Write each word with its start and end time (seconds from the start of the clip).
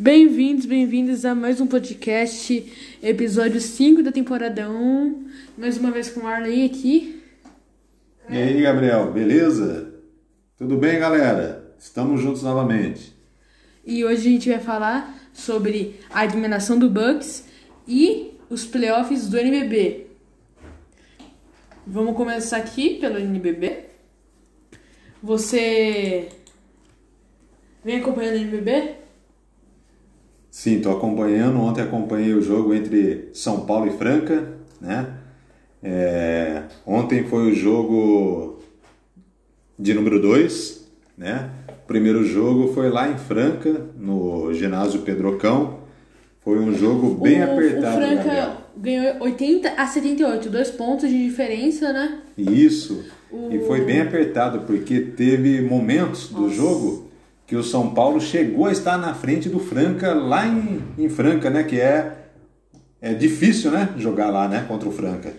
Bem-vindos, 0.00 0.64
bem-vindas 0.64 1.24
a 1.24 1.34
mais 1.34 1.60
um 1.60 1.66
podcast, 1.66 2.72
episódio 3.02 3.60
5 3.60 4.00
da 4.00 4.12
temporada 4.12 4.70
1. 4.70 5.28
Mais 5.58 5.76
uma 5.76 5.90
vez 5.90 6.08
com 6.08 6.20
o 6.20 6.26
Arley 6.28 6.66
aqui. 6.66 7.20
E 8.30 8.36
aí, 8.36 8.62
Gabriel, 8.62 9.10
beleza? 9.10 9.92
Tudo 10.56 10.76
bem, 10.76 11.00
galera? 11.00 11.74
Estamos 11.76 12.20
juntos 12.20 12.44
novamente. 12.44 13.12
E 13.84 14.04
hoje 14.04 14.28
a 14.28 14.30
gente 14.30 14.48
vai 14.48 14.60
falar 14.60 15.18
sobre 15.32 15.98
a 16.10 16.24
eliminação 16.24 16.78
do 16.78 16.88
Bucks 16.88 17.46
e 17.84 18.34
os 18.48 18.64
playoffs 18.64 19.26
do 19.26 19.36
NBB. 19.36 20.06
Vamos 21.84 22.16
começar 22.16 22.58
aqui 22.58 23.00
pelo 23.00 23.18
NBB. 23.18 23.86
Você 25.20 26.28
vem 27.84 27.98
acompanhando 27.98 28.36
o 28.36 28.42
NBB? 28.42 29.07
Sim, 30.50 30.76
estou 30.76 30.96
acompanhando. 30.96 31.58
Ontem 31.60 31.82
acompanhei 31.82 32.32
o 32.34 32.42
jogo 32.42 32.74
entre 32.74 33.28
São 33.32 33.60
Paulo 33.66 33.86
e 33.86 33.96
Franca, 33.96 34.48
né? 34.80 35.06
É, 35.82 36.62
ontem 36.86 37.24
foi 37.24 37.50
o 37.52 37.54
jogo 37.54 38.58
de 39.78 39.94
número 39.94 40.20
2, 40.20 40.88
né? 41.16 41.50
O 41.84 41.86
primeiro 41.86 42.24
jogo 42.24 42.72
foi 42.74 42.90
lá 42.90 43.08
em 43.08 43.16
Franca, 43.16 43.86
no 43.96 44.52
ginásio 44.52 45.00
Pedrocão. 45.02 45.78
Foi 46.40 46.58
um 46.58 46.74
jogo 46.74 47.14
bem 47.14 47.40
o, 47.40 47.44
apertado, 47.52 47.96
O 47.96 48.00
Franca 48.00 48.24
Gabriel. 48.24 48.52
ganhou 48.76 49.16
80 49.20 49.68
a 49.76 49.86
78, 49.86 50.48
dois 50.48 50.70
pontos 50.70 51.08
de 51.08 51.24
diferença, 51.28 51.92
né? 51.92 52.20
Isso. 52.36 53.04
O- 53.30 53.50
E 53.52 53.58
foi 53.60 53.82
bem 53.82 54.00
apertado, 54.00 54.60
porque 54.60 55.00
teve 55.00 55.60
momentos 55.60 56.28
do 56.28 56.48
jogo 56.50 57.07
que 57.48 57.56
o 57.56 57.62
São 57.62 57.94
Paulo 57.94 58.20
chegou 58.20 58.66
a 58.66 58.72
estar 58.72 58.98
na 58.98 59.14
frente 59.14 59.48
do 59.48 59.58
Franca, 59.58 60.12
lá 60.12 60.46
em, 60.46 60.82
em 60.98 61.08
Franca, 61.08 61.48
né? 61.48 61.64
Que 61.64 61.80
é, 61.80 62.12
é 63.00 63.14
difícil, 63.14 63.70
né? 63.70 63.94
Jogar 63.96 64.28
lá, 64.28 64.46
né? 64.46 64.66
Contra 64.68 64.86
o 64.86 64.92
Franca. 64.92 65.32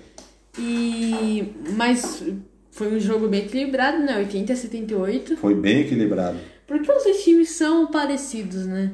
E 0.57 1.53
mas 1.77 2.23
foi 2.71 2.95
um 2.95 2.99
jogo 2.99 3.27
bem 3.27 3.41
equilibrado, 3.45 3.99
né? 3.99 4.17
80 4.17 4.51
a 4.51 4.55
78. 4.55 5.37
Foi 5.37 5.53
bem 5.53 5.81
equilibrado. 5.81 6.39
Porque 6.65 6.91
os 6.91 7.03
dois 7.03 7.23
times 7.23 7.51
são 7.51 7.85
parecidos, 7.85 8.65
né? 8.65 8.93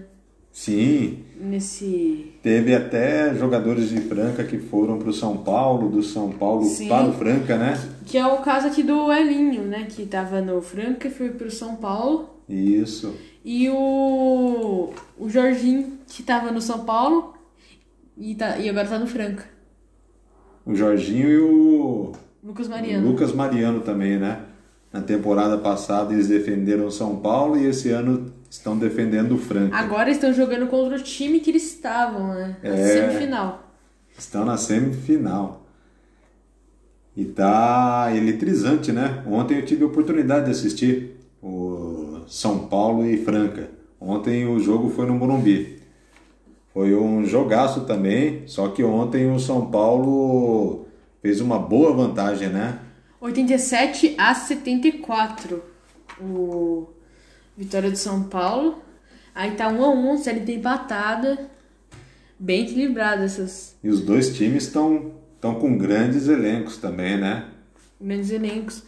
Sim, 0.52 1.24
Nesse 1.38 2.34
teve 2.42 2.74
até 2.74 3.36
jogadores 3.36 3.90
de 3.90 4.00
Franca 4.00 4.44
que 4.44 4.58
foram 4.58 4.98
para 4.98 5.10
o 5.10 5.14
São 5.14 5.38
Paulo, 5.38 5.90
do 5.90 6.02
São 6.02 6.32
Paulo 6.32 6.64
Sim. 6.64 6.88
para 6.88 7.10
o 7.10 7.14
Franca, 7.14 7.58
né? 7.58 7.78
que 8.06 8.18
é 8.18 8.26
o 8.26 8.38
caso 8.38 8.68
aqui 8.68 8.84
do 8.84 9.12
Elinho, 9.12 9.64
né, 9.64 9.88
que 9.90 10.06
tava 10.06 10.40
no 10.42 10.62
Franca 10.62 11.08
e 11.08 11.12
foi 11.12 11.30
pro 11.30 11.52
São 11.52 11.76
Paulo. 11.76 12.35
Isso. 12.48 13.16
E 13.44 13.70
o 13.70 14.94
o 15.18 15.30
Jorginho 15.30 15.98
que 16.08 16.22
tava 16.24 16.52
no 16.52 16.62
São 16.62 16.86
Paulo 16.86 17.34
e 18.18 18.36
tá 18.36 18.58
e 18.58 18.70
agora 18.70 18.88
tá 18.88 19.00
no 19.00 19.08
Franca. 19.08 19.46
O 20.66 20.76
Jorginho 20.76 21.30
e 21.30 21.38
o 21.40 22.12
Lucas 22.44 22.68
Mariano. 22.68 23.08
Lucas 23.08 23.32
Mariano 23.34 23.82
também, 23.82 24.18
né? 24.18 24.42
Na 24.92 25.02
temporada 25.02 25.58
passada 25.58 26.14
eles 26.14 26.28
defenderam 26.28 26.86
o 26.86 26.92
São 26.92 27.18
Paulo 27.18 27.58
e 27.58 27.66
esse 27.66 27.90
ano 27.90 28.32
estão 28.50 28.78
defendendo 28.78 29.34
o 29.34 29.38
Franca. 29.38 29.76
Agora 29.76 30.10
estão 30.10 30.32
jogando 30.34 30.68
contra 30.68 30.98
o 30.98 31.02
time 31.02 31.40
que 31.40 31.50
eles 31.52 31.64
estavam, 31.66 32.34
né? 32.34 32.58
Na 32.64 32.70
É. 32.70 32.88
semifinal. 33.10 33.72
Estão 34.18 34.46
na 34.46 34.56
semifinal. 34.58 35.66
E 37.18 37.26
tá 37.26 38.12
eletrizante, 38.16 38.92
né? 38.92 39.24
Ontem 39.28 39.58
eu 39.58 39.66
tive 39.66 39.84
a 39.84 39.88
oportunidade 39.88 40.46
de 40.46 40.52
assistir 40.52 41.18
o 41.42 41.75
São 42.28 42.68
Paulo 42.68 43.06
e 43.06 43.18
Franca. 43.18 43.70
Ontem 44.00 44.46
o 44.46 44.60
jogo 44.60 44.90
foi 44.90 45.06
no 45.06 45.16
Morumbi. 45.16 45.82
Foi 46.74 46.94
um 46.96 47.26
jogaço 47.26 47.82
também, 47.82 48.44
só 48.48 48.68
que 48.68 48.84
ontem 48.84 49.32
o 49.32 49.40
São 49.40 49.72
Paulo 49.72 50.86
fez 51.22 51.40
uma 51.40 51.58
boa 51.58 51.94
vantagem, 51.94 52.50
né? 52.50 52.80
87 53.22 54.16
a 54.18 54.34
74. 54.36 55.64
O 56.20 56.88
Vitória 57.58 57.90
de 57.90 57.98
São 57.98 58.24
Paulo. 58.24 58.80
Aí 59.34 59.52
tá 59.52 59.68
1 59.70 59.84
a 59.84 59.90
1, 59.90 60.18
série 60.18 60.54
empatada. 60.54 61.50
Bem 62.38 62.64
equilibrada 62.64 63.24
essas 63.24 63.78
E 63.82 63.90
os 63.90 64.02
dois 64.02 64.36
times 64.36 64.66
estão 64.66 65.14
estão 65.36 65.56
com 65.56 65.78
grandes 65.78 66.28
elencos 66.28 66.78
também, 66.78 67.18
né? 67.18 67.46
grandes 68.00 68.32
elencos. 68.32 68.84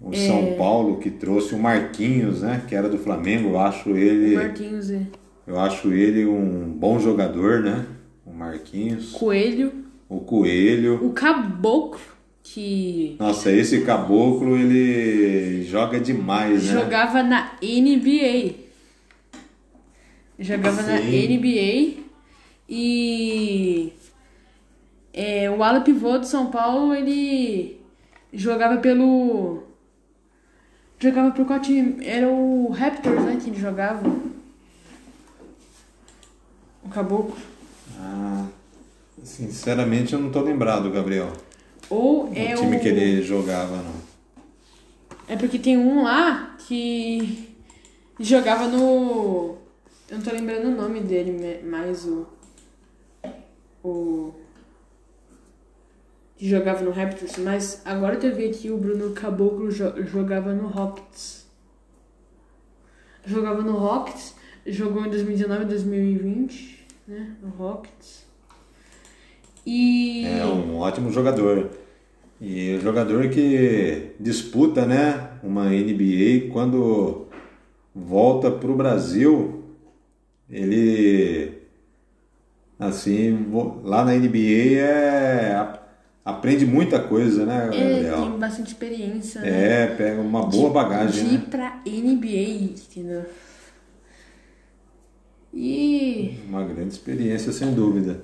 O 0.00 0.14
São 0.14 0.54
Paulo 0.56 0.98
que 0.98 1.10
trouxe 1.10 1.54
o 1.54 1.58
Marquinhos, 1.58 2.42
né? 2.42 2.62
Que 2.68 2.74
era 2.74 2.88
do 2.88 2.98
Flamengo, 2.98 3.50
eu 3.50 3.58
acho 3.58 3.90
ele, 3.90 4.34
Marquinhos 4.34 4.90
e 4.90 5.06
eu 5.46 5.58
acho 5.58 5.92
ele 5.92 6.26
um 6.26 6.68
bom 6.68 6.98
jogador, 6.98 7.60
né? 7.60 7.86
O 8.24 8.32
Marquinhos, 8.32 9.12
Coelho. 9.12 9.72
o 10.08 10.20
Coelho. 10.20 11.04
O 11.06 11.12
Caboclo, 11.12 12.00
que 12.42 13.16
Nossa, 13.18 13.50
esse 13.50 13.82
caboclo 13.82 14.56
ele 14.56 15.62
joga 15.64 15.98
demais, 15.98 16.64
né? 16.64 16.72
jogava 16.80 17.22
na 17.22 17.52
NBA. 17.62 18.54
Jogava 20.38 20.82
na 20.82 20.98
Sim. 20.98 21.38
NBA. 21.38 22.04
E 22.68 23.92
é, 25.12 25.50
o 25.50 25.62
ala 25.62 25.80
pivô 25.80 26.18
do 26.18 26.26
São 26.26 26.50
Paulo, 26.50 26.94
ele 26.94 27.80
jogava 28.32 28.78
pelo. 28.78 29.62
Jogava 30.98 31.30
por 31.30 31.46
qual 31.46 31.60
time? 31.60 32.04
Era 32.04 32.28
o 32.28 32.70
Raptors, 32.70 33.22
né? 33.24 33.38
Que 33.42 33.50
ele 33.50 33.60
jogava. 33.60 34.08
O 36.82 36.88
Caboclo. 36.88 37.36
Ah, 37.98 38.46
sinceramente 39.22 40.14
eu 40.14 40.20
não 40.20 40.30
tô 40.30 40.40
lembrado, 40.40 40.90
Gabriel. 40.90 41.32
Ou 41.90 42.30
O 42.30 42.32
é 42.34 42.54
time 42.54 42.76
o. 42.76 42.80
que 42.80 42.88
ele 42.88 43.22
jogava, 43.22 43.76
não. 43.76 43.94
É 45.28 45.36
porque 45.36 45.58
tem 45.58 45.76
um 45.76 46.02
lá 46.02 46.56
que 46.66 47.54
jogava 48.18 48.66
no. 48.68 49.56
Eu 50.08 50.16
não 50.18 50.22
tô 50.22 50.30
lembrando 50.30 50.68
o 50.68 50.76
nome 50.76 51.00
dele, 51.00 51.60
mas 51.64 52.04
o. 52.06 52.26
O. 53.84 54.34
Que 56.36 56.48
jogava 56.48 56.82
no 56.84 56.90
Raptors, 56.90 57.38
mas 57.38 57.80
agora 57.84 58.16
que 58.16 58.26
eu 58.26 58.34
vi 58.34 58.46
aqui 58.46 58.70
o 58.70 58.76
Bruno 58.76 59.12
Caboclo 59.12 59.70
jo- 59.70 60.02
jogava 60.04 60.52
no 60.52 60.66
Rockets. 60.68 61.46
Jogava 63.24 63.62
no 63.62 63.72
Rockets, 63.72 64.34
jogou 64.66 65.04
em 65.06 65.08
2019 65.10 65.62
e 65.64 65.66
2020, 65.66 66.86
né? 67.08 67.36
No 67.42 67.48
Rockets. 67.48 68.26
E. 69.64 70.26
É 70.26 70.44
um 70.44 70.76
ótimo 70.78 71.10
jogador. 71.10 71.70
E 72.40 72.76
o 72.76 72.80
jogador 72.80 73.28
que 73.30 74.10
disputa, 74.20 74.84
né, 74.84 75.30
uma 75.42 75.70
NBA 75.70 76.52
quando 76.52 77.26
volta 77.94 78.50
pro 78.50 78.76
Brasil, 78.76 79.64
ele 80.50 81.62
assim, 82.78 83.46
lá 83.82 84.04
na 84.04 84.14
NBA 84.14 84.78
é 84.78 85.80
aprende 86.26 86.66
muita 86.66 86.98
coisa, 86.98 87.46
né, 87.46 87.70
Ele 87.72 88.02
Gabriel? 88.02 88.22
tem 88.22 88.38
bastante 88.38 88.66
experiência, 88.68 89.40
né? 89.40 89.82
É, 89.84 89.86
pega 89.86 90.20
uma 90.20 90.44
boa 90.44 90.70
bagagem, 90.70 91.24
de 91.28 91.34
ir 91.36 91.38
né? 91.38 91.44
pra 91.48 91.80
NBA, 91.86 92.72
entendeu? 92.74 93.24
E 95.54 96.38
Uma 96.48 96.64
grande 96.64 96.92
experiência, 96.92 97.52
sem 97.52 97.72
dúvida. 97.72 98.20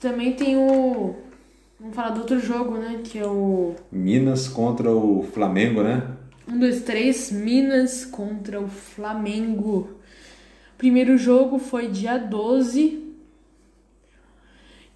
também 0.00 0.32
tem 0.32 0.56
o. 0.56 1.14
Vamos 1.78 1.94
falar 1.94 2.10
do 2.10 2.20
outro 2.20 2.40
jogo, 2.40 2.76
né? 2.76 3.00
Que 3.04 3.18
é 3.18 3.26
o. 3.26 3.74
Minas 3.92 4.48
contra 4.48 4.90
o 4.90 5.22
Flamengo, 5.32 5.82
né? 5.82 6.02
1, 6.48 6.58
2, 6.58 6.80
3, 6.82 7.32
Minas 7.32 8.04
contra 8.04 8.60
o 8.60 8.66
Flamengo. 8.68 9.90
Primeiro 10.76 11.16
jogo 11.16 11.58
foi 11.58 11.88
dia 11.88 12.18
12. 12.18 12.99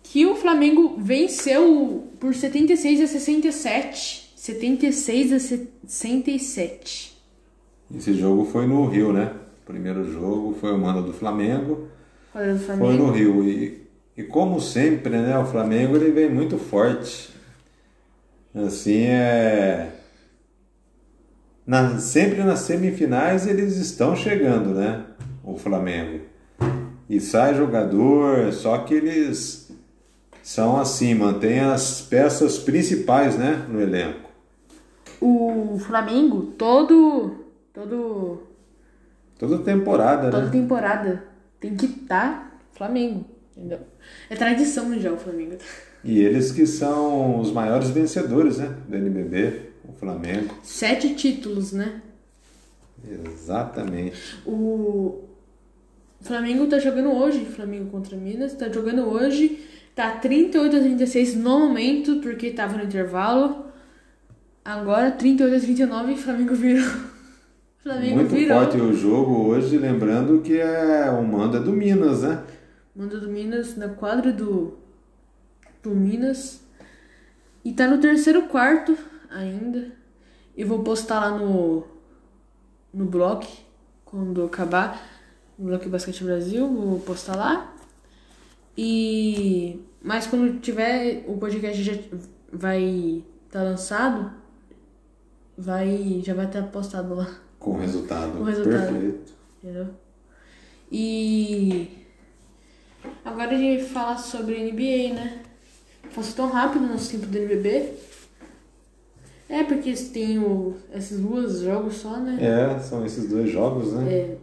Que 0.05 0.25
o 0.27 0.37
Flamengo 0.37 0.95
venceu 0.99 2.09
por 2.21 2.35
76 2.35 3.01
a 3.01 3.07
67. 3.09 4.33
76 4.37 5.33
a 5.33 5.39
67. 5.41 7.17
Esse 7.97 8.15
jogo 8.15 8.45
foi 8.45 8.67
no 8.67 8.87
Rio, 8.87 9.13
né? 9.13 9.33
O 9.63 9.67
primeiro 9.67 10.05
jogo 10.13 10.55
foi 10.61 10.73
o 10.73 10.79
mando 10.79 11.03
do 11.03 11.13
Flamengo. 11.13 11.89
Quadra 12.33 12.53
do 12.53 12.59
Foi 12.61 12.77
Flamengo. 12.77 13.07
no 13.07 13.13
Rio. 13.13 13.49
E, 13.49 13.83
e 14.17 14.23
como 14.23 14.61
sempre, 14.61 15.11
né? 15.17 15.39
O 15.39 15.47
Flamengo 15.47 15.97
ele 15.97 16.11
vem 16.11 16.29
muito 16.29 16.59
forte. 16.59 17.31
Assim 18.55 19.05
é. 19.05 19.91
Na, 21.67 21.99
sempre 21.99 22.43
nas 22.43 22.61
semifinais 22.61 23.47
eles 23.47 23.77
estão 23.79 24.15
chegando, 24.15 24.75
né? 24.75 25.05
O 25.43 25.57
Flamengo. 25.57 26.21
E 27.09 27.21
sai 27.21 27.55
jogador, 27.55 28.53
só 28.53 28.79
que 28.79 28.95
eles 28.95 29.64
são 30.45 30.79
assim, 30.79 31.15
mantém 31.15 31.59
as 31.59 32.03
peças 32.03 32.59
principais, 32.59 33.39
né? 33.39 33.67
No 33.67 33.81
elenco. 33.81 34.29
O 35.19 35.79
Flamengo, 35.79 36.53
todo. 36.59 37.47
Todo. 37.73 38.43
Toda 39.39 39.59
temporada, 39.61 40.31
Toda 40.31 40.45
né? 40.45 40.51
temporada 40.51 41.25
tem 41.59 41.75
que 41.75 41.87
estar 41.87 42.61
Flamengo, 42.75 43.25
entendeu? 43.57 43.81
É 44.29 44.37
tradição 44.37 44.97
já 45.01 45.11
o 45.11 45.17
Flamengo. 45.17 45.57
E 46.05 46.21
eles 46.21 46.53
que 46.53 46.67
são 46.67 47.41
os 47.41 47.51
maiores 47.51 47.89
vencedores, 47.89 48.59
né? 48.59 48.77
Do 48.87 48.97
NBB, 48.97 49.71
o 49.89 49.93
Flamengo. 49.95 50.55
Sete 50.63 51.15
títulos, 51.15 51.73
né? 51.73 52.03
Exatamente. 53.03 54.37
O 54.45 55.25
Flamengo 56.21 56.67
tá 56.67 56.79
jogando 56.79 57.13
hoje, 57.13 57.47
Flamengo 57.47 57.91
contra 57.91 58.15
Minas, 58.15 58.53
tá 58.53 58.69
jogando 58.69 59.09
hoje, 59.09 59.59
tá 59.95 60.13
38 60.13 60.77
a 60.77 60.81
36 60.81 61.37
no 61.37 61.61
momento, 61.61 62.17
porque 62.21 62.51
tava 62.51 62.77
no 62.77 62.85
intervalo. 62.85 63.67
Agora 64.65 65.11
38 65.11 65.57
a 65.57 65.61
39 65.61 66.17
Flamengo 66.17 66.55
virou. 66.55 66.85
Flamengo 67.83 68.17
Muito 68.17 68.35
virou. 68.35 68.59
forte 68.59 68.79
o 68.79 68.95
jogo 68.95 69.47
hoje, 69.47 69.77
lembrando 69.77 70.41
que 70.41 70.59
é 70.59 71.11
o 71.11 71.23
manda 71.23 71.61
do 71.61 71.71
Minas, 71.71 72.23
né? 72.23 72.43
Manda 72.97 73.21
do 73.21 73.29
Minas 73.29 73.77
na 73.77 73.89
quadra 73.89 74.33
do 74.33 74.79
do 75.83 75.91
Minas. 75.91 76.63
E 77.63 77.73
tá 77.75 77.87
no 77.87 77.99
terceiro 77.99 78.43
quarto 78.43 78.97
ainda. 79.31 79.93
Eu 80.57 80.67
vou 80.67 80.83
postar 80.83 81.21
lá 81.21 81.39
no 81.39 81.85
no 82.93 83.05
blog 83.05 83.47
quando 84.05 84.45
acabar 84.45 85.03
no 85.59 85.67
blog 85.67 85.89
Basquete 85.89 86.25
Brasil, 86.25 86.67
vou 86.67 87.01
postar 87.01 87.37
lá. 87.37 87.74
E 88.77 89.81
mas 90.03 90.27
quando 90.27 90.61
tiver 90.61 91.25
o 91.27 91.37
podcast 91.39 91.83
já 91.83 91.95
vai 92.53 93.23
estar 93.47 93.61
tá 93.61 93.63
lançado, 93.63 94.33
vai 95.57 96.21
já 96.25 96.35
vai 96.35 96.47
estar 96.47 96.63
postado 96.65 97.15
lá. 97.15 97.31
Com 97.59 97.73
o 97.73 97.79
resultado. 97.79 98.33
Com 98.33 98.43
o 98.43 98.45
resultado. 98.45 98.93
Perfeito. 98.93 99.33
Entendeu? 99.63 99.87
E 100.93 101.89
agora 103.25 103.55
a 103.55 103.59
gente 103.59 103.85
falar 103.85 104.19
sobre 104.19 104.71
NBA, 104.71 105.15
né? 105.15 105.43
Passou 106.15 106.35
tão 106.35 106.49
rápido 106.49 106.83
no 106.83 106.93
nosso 106.93 107.11
tempo 107.11 107.27
do 107.27 107.39
NBB. 107.39 107.95
É, 109.49 109.63
porque 109.63 109.93
tem 109.93 110.39
o, 110.39 110.75
esses 110.93 111.21
dois 111.21 111.61
jogos 111.61 111.97
só, 111.97 112.19
né? 112.19 112.39
É, 112.41 112.79
são 112.79 113.05
esses 113.05 113.29
dois 113.29 113.51
jogos, 113.51 113.93
né? 113.93 114.13
É. 114.13 114.37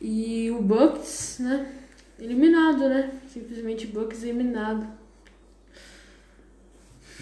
E 0.00 0.50
o 0.50 0.62
Bucks, 0.62 1.38
né? 1.40 1.77
Eliminado, 2.18 2.88
né? 2.88 3.12
Simplesmente 3.32 3.86
Bucks 3.86 4.24
eliminado. 4.24 4.86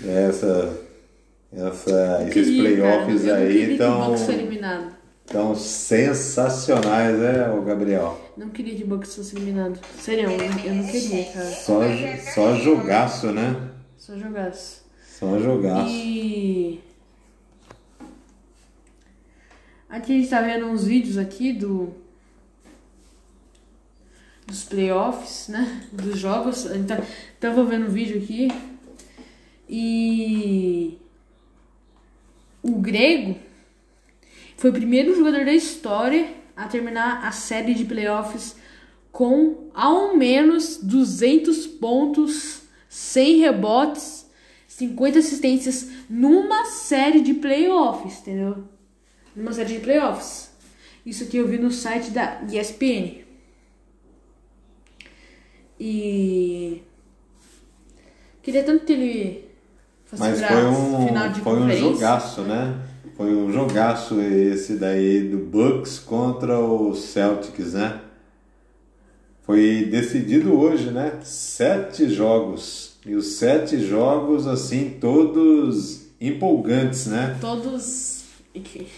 Essa, 0.04 0.78
essa, 1.52 1.90
Eu 2.22 2.28
esses 2.28 2.46
queria, 2.48 2.76
playoffs 2.76 3.24
cara, 3.24 3.38
aí 3.38 3.72
estão 3.72 4.14
tão 5.26 5.54
sensacionais, 5.54 7.18
né, 7.18 7.50
o 7.50 7.62
Gabriel? 7.62 8.20
Não 8.36 8.50
queria 8.50 8.74
que 8.74 8.84
o 8.84 8.86
Bucks 8.86 9.14
fosse 9.16 9.36
eliminado. 9.36 9.78
Sério, 9.98 10.30
eu 10.30 10.74
não 10.74 10.86
queria, 10.86 11.24
cara. 11.32 11.46
Só, 11.46 11.80
só 12.34 12.54
jogaço, 12.56 13.32
né? 13.32 13.70
Só 13.96 14.16
jogasse. 14.16 14.80
Só 15.18 15.38
jogaço. 15.38 15.90
E 15.90 16.80
aqui 19.88 20.12
a 20.12 20.16
gente 20.16 20.28
tá 20.28 20.42
vendo 20.42 20.66
uns 20.66 20.84
vídeos 20.84 21.18
aqui 21.18 21.52
do 21.52 22.05
dos 24.46 24.64
playoffs, 24.64 25.48
né? 25.48 25.82
Dos 25.92 26.18
jogos. 26.18 26.64
Tá, 26.86 27.02
tava 27.40 27.64
vendo 27.64 27.86
um 27.86 27.90
vídeo 27.90 28.22
aqui 28.22 28.48
e 29.68 30.98
o 32.62 32.72
grego 32.78 33.36
foi 34.56 34.70
o 34.70 34.72
primeiro 34.72 35.14
jogador 35.16 35.44
da 35.44 35.52
história 35.52 36.32
a 36.56 36.66
terminar 36.68 37.26
a 37.26 37.32
série 37.32 37.74
de 37.74 37.84
playoffs 37.84 38.56
com 39.10 39.70
ao 39.74 40.16
menos 40.16 40.78
200 40.82 41.66
pontos, 41.66 42.62
100 42.88 43.38
rebotes 43.38 44.26
50 44.76 45.20
assistências 45.20 45.88
numa 46.08 46.66
série 46.66 47.22
de 47.22 47.32
playoffs, 47.32 48.20
entendeu? 48.20 48.64
Numa 49.34 49.52
série 49.52 49.74
de 49.74 49.80
playoffs. 49.80 50.50
Isso 51.04 51.24
aqui 51.24 51.38
eu 51.38 51.48
vi 51.48 51.56
no 51.56 51.70
site 51.70 52.10
da 52.10 52.42
ESPN. 52.52 53.25
E 55.78 56.82
queria 58.42 58.64
tanto 58.64 58.84
que 58.84 58.92
ele 58.92 59.50
fosse 60.04 60.22
Mas 60.22 60.42
foi 60.42 60.64
um, 60.64 61.06
final 61.06 61.28
de 61.28 61.40
foi 61.40 61.58
um 61.58 61.70
jogaço, 61.70 62.42
né? 62.42 62.74
Foi 63.16 63.34
um 63.34 63.52
jogaço 63.52 64.20
esse 64.20 64.74
daí 64.74 65.28
do 65.28 65.38
Bucks 65.38 65.98
contra 65.98 66.58
o 66.58 66.94
Celtics, 66.94 67.72
né? 67.72 68.00
Foi 69.42 69.88
decidido 69.90 70.58
hoje, 70.58 70.90
né? 70.90 71.18
Sete 71.22 72.08
jogos. 72.08 72.96
E 73.06 73.14
os 73.14 73.34
sete 73.34 73.78
jogos, 73.78 74.46
assim, 74.46 74.96
todos 75.00 76.08
empolgantes, 76.20 77.06
né? 77.06 77.36
Todos 77.40 78.15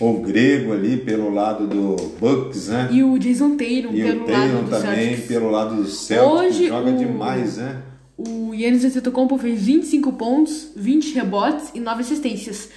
O 0.01 0.15
grego 0.21 0.73
ali 0.73 0.97
pelo 0.99 1.31
lado 1.31 1.67
do 1.67 1.97
Bucks, 2.19 2.69
né? 2.69 2.89
e 2.93 3.03
o 3.03 3.19
Jason 3.19 3.55
E 3.93 4.03
pelo 4.03 4.23
o 4.23 4.27
Tatum 4.27 4.55
lado 4.55 4.65
do 4.65 4.71
também 4.71 5.07
Celtics. 5.09 5.27
pelo 5.29 5.51
lado 5.51 5.77
do 5.77 5.87
Celtics. 5.89 6.33
Hoje, 6.57 6.69
joga 6.69 6.91
o- 6.91 6.97
demais, 6.97 7.57
né? 7.57 7.83
O 8.17 8.53
Yannis 8.55 8.85
Antetokounmpo 8.85 9.39
fez 9.39 9.63
25 9.63 10.13
pontos, 10.15 10.73
20 10.75 11.13
rebotes 11.15 11.71
e 11.75 11.81
9 11.81 12.01
assistências. 12.03 12.69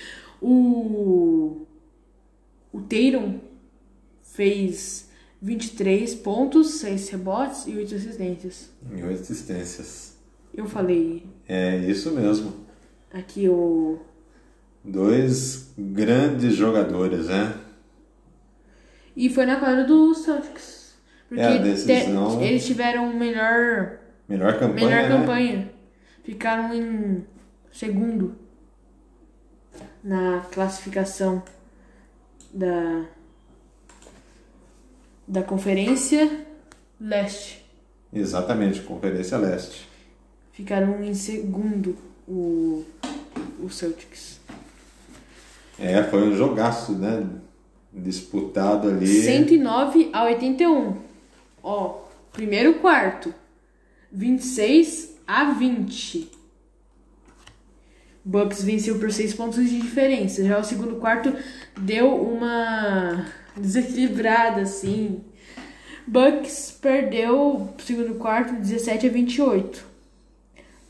O 0.42 1.66
o 2.74 2.80
Tatum 2.82 3.40
fez 4.24 5.10
23 5.42 6.16
pontos, 6.16 6.76
6 6.76 7.10
rebotes 7.10 7.66
e 7.68 7.72
8 7.76 7.96
assistências. 7.96 8.70
E 8.96 9.04
oito 9.04 9.22
assistências. 9.22 10.16
Eu 10.54 10.66
falei 10.68 11.24
É 11.48 11.78
isso 11.80 12.12
mesmo. 12.12 12.54
aqui 13.12 13.50
o 13.50 14.00
Dois 14.84 15.72
grandes 15.78 16.56
jogadores, 16.56 17.28
né? 17.28 17.56
e 19.16 19.30
foi 19.30 19.46
na 19.46 19.58
quadra 19.58 19.84
do 19.84 20.14
Celtics. 20.16 20.96
Porque 21.28 21.42
É, 21.42 21.60
decisão- 21.60 22.38
te- 22.40 22.44
eles 22.46 22.66
tiveram 22.66 23.14
melhor 23.14 24.00
Melhor 24.28 24.58
campanha, 24.58 24.88
melhor 24.88 25.10
né? 25.10 25.18
campanha. 25.18 25.72
Ficaram 26.24 26.74
em 26.74 27.26
segundo 27.72 28.36
na 30.04 30.40
classificação 30.52 31.44
da 32.54 33.06
da 35.28 35.44
Conferência 35.44 36.46
Leste. 37.00 37.66
Exatamente, 38.12 38.82
Conferência 38.82 39.38
Leste. 39.38 39.88
Ficaram 40.52 41.02
em 41.04 41.14
segundo 41.14 41.96
o, 42.28 42.84
o 43.64 43.70
Celtics. 43.70 44.41
É, 45.82 46.04
foi 46.04 46.30
um 46.30 46.36
jogaço, 46.36 46.92
né? 46.94 47.26
Disputado 47.92 48.88
ali. 48.88 49.08
109 49.08 50.12
a 50.14 50.26
81. 50.26 50.96
Ó, 51.64 52.02
primeiro 52.32 52.76
quarto. 52.76 53.34
26 54.12 55.16
a 55.26 55.46
20. 55.46 56.30
Bucks 58.24 58.64
venceu 58.64 59.00
por 59.00 59.12
6 59.12 59.34
pontos 59.34 59.68
de 59.68 59.82
diferença. 59.82 60.44
Já 60.44 60.60
o 60.60 60.64
segundo 60.64 60.98
quarto 60.98 61.36
deu 61.80 62.14
uma 62.14 63.26
desequilibrada, 63.58 64.62
assim. 64.62 65.22
Bucks 66.06 66.78
perdeu 66.80 67.56
o 67.56 67.74
segundo 67.80 68.16
quarto 68.16 68.54
17 68.54 69.08
a 69.08 69.10
28. 69.10 69.92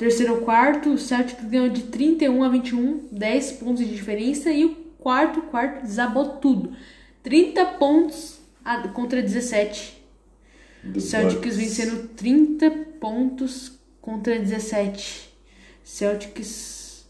Terceiro 0.02 0.38
quarto, 0.42 0.90
o 0.94 0.98
Celtics 0.98 1.46
ganhou 1.46 1.70
de 1.70 1.84
31 1.84 2.44
a 2.44 2.50
21, 2.50 3.08
10 3.12 3.52
pontos 3.52 3.86
de 3.86 3.94
diferença. 3.94 4.52
E 4.52 4.66
o 4.66 4.81
quarto 5.02 5.42
quarto 5.42 5.82
desabou 5.84 6.38
tudo. 6.38 6.72
30 7.24 7.66
pontos 7.78 8.40
contra 8.94 9.22
17. 9.22 10.02
do 10.84 10.98
O 10.98 11.02
Celtics 11.02 11.58
vencendo 11.58 12.08
30 12.16 12.70
pontos 13.00 13.74
contra 14.00 14.40
17. 14.40 15.30
Celtics. 15.84 17.06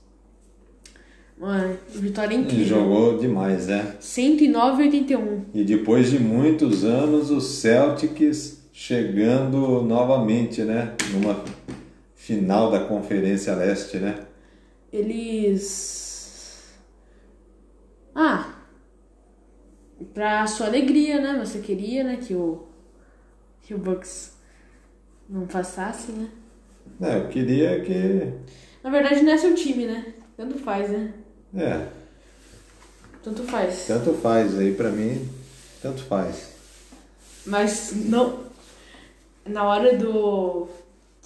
Mano, 1.38 1.76
vitória 1.90 2.36
Ele 2.36 2.44
incrível. 2.44 2.66
jogou 2.68 3.18
demais, 3.18 3.68
né? 3.68 3.96
109 4.00 4.84
a 4.84 4.86
81. 4.86 5.46
E 5.54 5.64
depois 5.64 6.12
de 6.12 6.20
muitos 6.20 6.84
anos, 6.84 7.32
o 7.32 7.42
Celtics 7.42 8.62
chegando 8.72 9.82
novamente, 9.82 10.62
né? 10.62 10.94
Numa 11.12 11.44
final 12.16 12.70
da 12.72 12.82
Conferência 12.82 13.56
Leste, 13.56 13.98
né? 13.98 14.20
Eles. 14.94 16.11
Ah! 18.16 18.56
Pra 20.14 20.48
sua 20.48 20.68
alegria, 20.68 21.22
né? 21.22 21.40
Você 21.44 21.60
queria, 21.60 22.04
né? 22.04 22.18
Que 22.18 22.34
o. 22.34 22.68
Que 23.62 23.74
o 23.74 23.78
Bucks 23.78 24.34
não 25.30 25.46
passasse, 25.46 26.12
né? 26.12 26.30
É, 27.02 27.18
eu 27.20 27.28
queria 27.30 27.82
que. 27.82 28.34
Na 28.84 28.90
verdade, 28.90 29.22
não 29.22 29.32
é 29.32 29.38
seu 29.38 29.54
time, 29.54 29.86
né? 29.86 30.14
Tanto 30.36 30.58
faz, 30.58 30.90
né? 30.90 31.14
É, 31.56 31.88
Tanto 33.24 33.44
faz. 33.44 33.86
tanto 33.86 34.14
faz 34.14 34.58
aí 34.58 34.74
pra 34.74 34.90
mim, 34.90 35.30
tanto 35.82 36.02
faz. 36.04 36.54
Mas 37.46 37.92
não. 37.94 38.46
na 39.46 39.64
hora 39.64 39.96
do 39.98 40.68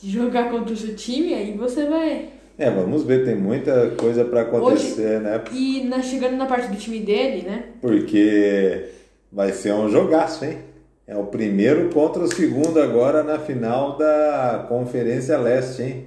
de 0.02 0.10
jogar 0.12 0.50
contra 0.52 0.74
o 0.74 0.78
seu 0.78 0.96
time, 0.96 1.34
aí 1.34 1.56
você 1.58 1.86
vai. 1.88 2.34
É, 2.58 2.70
vamos 2.72 3.04
ver, 3.04 3.26
tem 3.26 3.36
muita 3.36 3.92
coisa 3.92 4.24
para 4.24 4.42
acontecer, 4.42 5.18
Hoje- 5.18 5.20
né? 5.20 5.44
E 5.52 5.84
na, 5.84 6.02
chegando 6.02 6.38
na 6.38 6.46
parte 6.46 6.70
do 6.70 6.78
time 6.78 7.00
dele, 7.02 7.42
né? 7.42 7.66
Porque 7.82 8.86
vai 9.32 9.52
ser 9.52 9.74
um 9.74 9.90
jogaço, 9.90 10.46
hein? 10.46 10.60
É 11.06 11.16
o 11.18 11.26
primeiro 11.26 11.90
contra 11.94 12.24
o 12.24 12.28
segundo 12.34 12.80
agora 12.82 13.24
na 13.24 13.38
final 13.38 13.98
da 13.98 14.66
Conferência 14.70 15.38
Leste, 15.38 15.84
hein? 15.84 16.06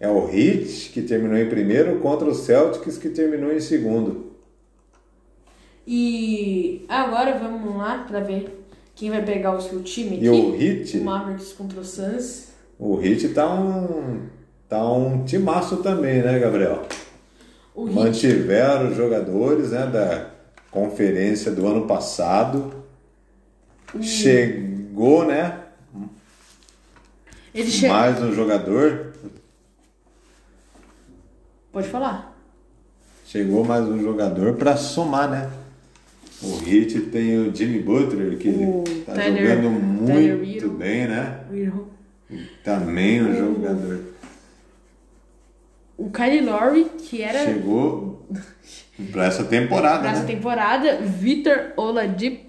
É 0.00 0.08
o 0.08 0.28
Heat 0.32 0.90
que 0.92 1.02
terminou 1.02 1.36
em 1.36 1.48
primeiro 1.48 1.98
contra 1.98 2.28
o 2.28 2.34
Celtics 2.34 2.96
que 2.96 3.08
terminou 3.08 3.52
em 3.52 3.58
segundo. 3.60 4.28
E 5.86 6.84
agora 6.88 7.36
vamos 7.38 7.76
lá 7.76 8.04
pra 8.08 8.20
ver 8.20 8.64
quem 8.94 9.10
vai 9.10 9.24
pegar 9.24 9.56
o 9.56 9.60
seu 9.60 9.82
time 9.82 10.16
aqui. 10.16 10.24
E 10.26 10.28
o 10.30 10.54
Heat, 10.54 10.98
O 10.98 11.04
Mavericks 11.04 11.52
contra 11.52 11.80
o 11.80 11.84
Suns. 11.84 12.48
o 12.78 13.00
Heat 13.02 13.28
tá 13.30 13.52
um 13.52 14.20
tá 14.68 14.82
um 14.92 15.24
timaço 15.24 15.78
também, 15.78 16.22
né, 16.22 16.38
Gabriel? 16.38 16.86
O 17.74 17.86
Mantiveram 17.86 18.90
os 18.90 18.96
jogadores, 18.96 19.70
né, 19.70 19.86
da 19.86 20.30
conferência 20.70 21.50
do 21.52 21.66
ano 21.66 21.86
passado. 21.86 22.72
Chegou, 24.02 25.24
né, 25.24 25.60
ele 27.54 27.70
chega. 27.70 27.92
mais 27.92 28.22
um 28.22 28.32
jogador 28.34 29.12
Pode 31.72 31.88
falar. 31.88 32.36
Chegou 33.26 33.64
mais 33.64 33.84
um 33.86 34.02
jogador 34.02 34.54
para 34.54 34.76
somar, 34.76 35.30
né? 35.30 35.50
O 36.42 36.58
Heat 36.66 37.00
tem 37.12 37.38
o 37.38 37.54
Jimmy 37.54 37.80
Butler, 37.80 38.36
que 38.38 38.48
O 38.48 38.84
tá 39.04 39.12
Tyler- 39.12 39.46
jogando 39.56 39.70
muito 39.70 40.70
bem, 40.70 41.06
né? 41.08 41.40
O. 42.30 42.34
Também 42.64 43.22
um 43.22 43.36
jogador. 43.36 44.00
O 45.98 46.10
Kyle 46.10 46.40
Lowry, 46.42 46.84
que 46.98 47.20
era 47.22 47.44
Chegou 47.44 48.24
para 49.12 49.24
essa 49.26 49.42
temporada, 49.44 50.02
nessa 50.04 50.22
né? 50.22 50.26
temporada, 50.32 50.96
Vitor 51.02 51.72
Oladipo, 51.76 52.46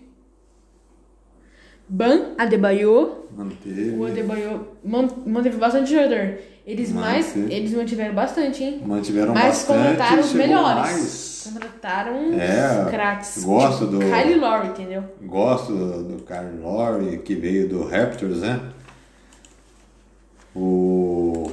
Ban 1.88 2.34
Adebayo, 2.38 3.26
Manteve. 3.36 3.90
o 3.98 4.06
Adebayo 4.06 4.68
man- 4.86 5.10
manteve 5.26 5.58
bastante 5.58 5.90
jogador. 5.92 6.38
Eles 6.64 6.92
mais, 6.92 7.36
eles 7.36 7.74
mantiveram 7.74 8.14
bastante, 8.14 8.64
hein? 8.64 8.84
Mantiveram 8.86 9.34
Mas 9.34 9.44
bastante. 9.66 9.78
contrataram 9.88 10.20
os 10.22 10.34
melhores. 10.34 10.76
mais. 10.92 11.50
Contrataram 11.52 12.34
É, 12.40 12.84
os 12.84 12.90
craques. 12.92 13.44
gosto 13.44 13.86
Tipo, 13.88 13.98
do- 13.98 14.00
Kyle 14.02 14.36
Lowry, 14.36 14.68
entendeu? 14.68 15.04
Gosto 15.24 15.74
do, 15.74 16.04
do 16.04 16.24
Kyle 16.24 16.62
Lowry, 16.62 17.18
que 17.20 17.34
veio 17.34 17.68
do 17.68 17.88
Raptors, 17.88 18.42
né? 18.42 18.60
O... 20.56 21.50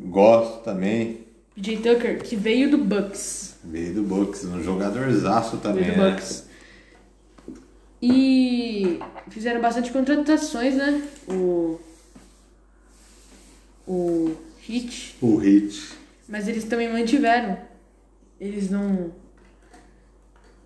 Gosto 0.00 0.64
também, 0.64 1.25
PJ 1.56 1.76
Tucker, 1.78 2.22
que 2.22 2.36
veio 2.36 2.70
do 2.70 2.76
Bucks. 2.76 3.56
veio 3.64 3.94
do 3.94 4.02
Bucks, 4.02 4.44
um 4.44 4.62
jogadorzaço 4.62 5.56
também, 5.56 5.84
Veio 5.84 5.96
do 5.96 6.02
né? 6.02 6.10
Bucks. 6.10 6.46
E 8.02 9.00
fizeram 9.30 9.60
bastante 9.60 9.90
contratações, 9.90 10.74
né? 10.74 11.02
O. 11.26 11.80
O 13.86 14.36
Hit. 14.60 15.16
O 15.22 15.42
Heat. 15.42 15.94
Mas 16.28 16.46
eles 16.46 16.64
também 16.64 16.92
mantiveram. 16.92 17.56
Eles 18.38 18.70
não. 18.70 19.12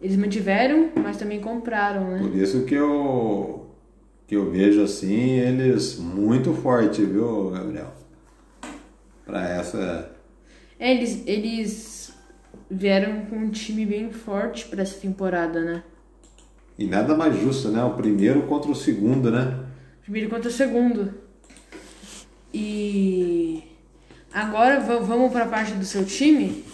Eles 0.03 0.17
mantiveram, 0.17 0.91
mas 0.97 1.19
também 1.19 1.41
compraram, 1.41 2.11
né? 2.11 2.19
Por 2.19 2.35
isso 2.37 2.65
que 2.65 2.75
eu 2.75 3.67
que 4.27 4.35
eu 4.35 4.51
vejo 4.51 4.83
assim 4.83 5.39
eles 5.39 5.97
muito 5.97 6.53
forte, 6.55 7.05
viu, 7.05 7.51
Gabriel? 7.51 7.93
Para 9.25 9.49
essa 9.49 10.10
É, 10.81 10.91
eles, 10.93 11.23
eles 11.27 12.13
vieram 12.71 13.27
com 13.27 13.37
um 13.37 13.51
time 13.51 13.85
bem 13.87 14.11
forte 14.11 14.65
pra 14.67 14.83
essa 14.83 14.99
temporada, 14.99 15.61
né? 15.61 15.83
e 16.79 16.87
nada 16.87 17.15
mais 17.15 17.39
justo, 17.39 17.69
né? 17.69 17.85
O 17.85 17.91
primeiro 17.95 18.45
contra 18.47 18.71
o 18.71 18.75
segundo, 18.75 19.31
né? 19.31 19.67
Primeiro 20.03 20.31
contra 20.31 20.49
o 20.49 20.53
segundo. 20.53 21.13
E 22.55 23.63
agora 24.33 24.81
va- 24.81 24.99
vamos 25.01 25.31
pra 25.31 25.45
parte 25.45 25.73
do 25.73 25.85
seu 25.85 26.07
time. 26.07 26.65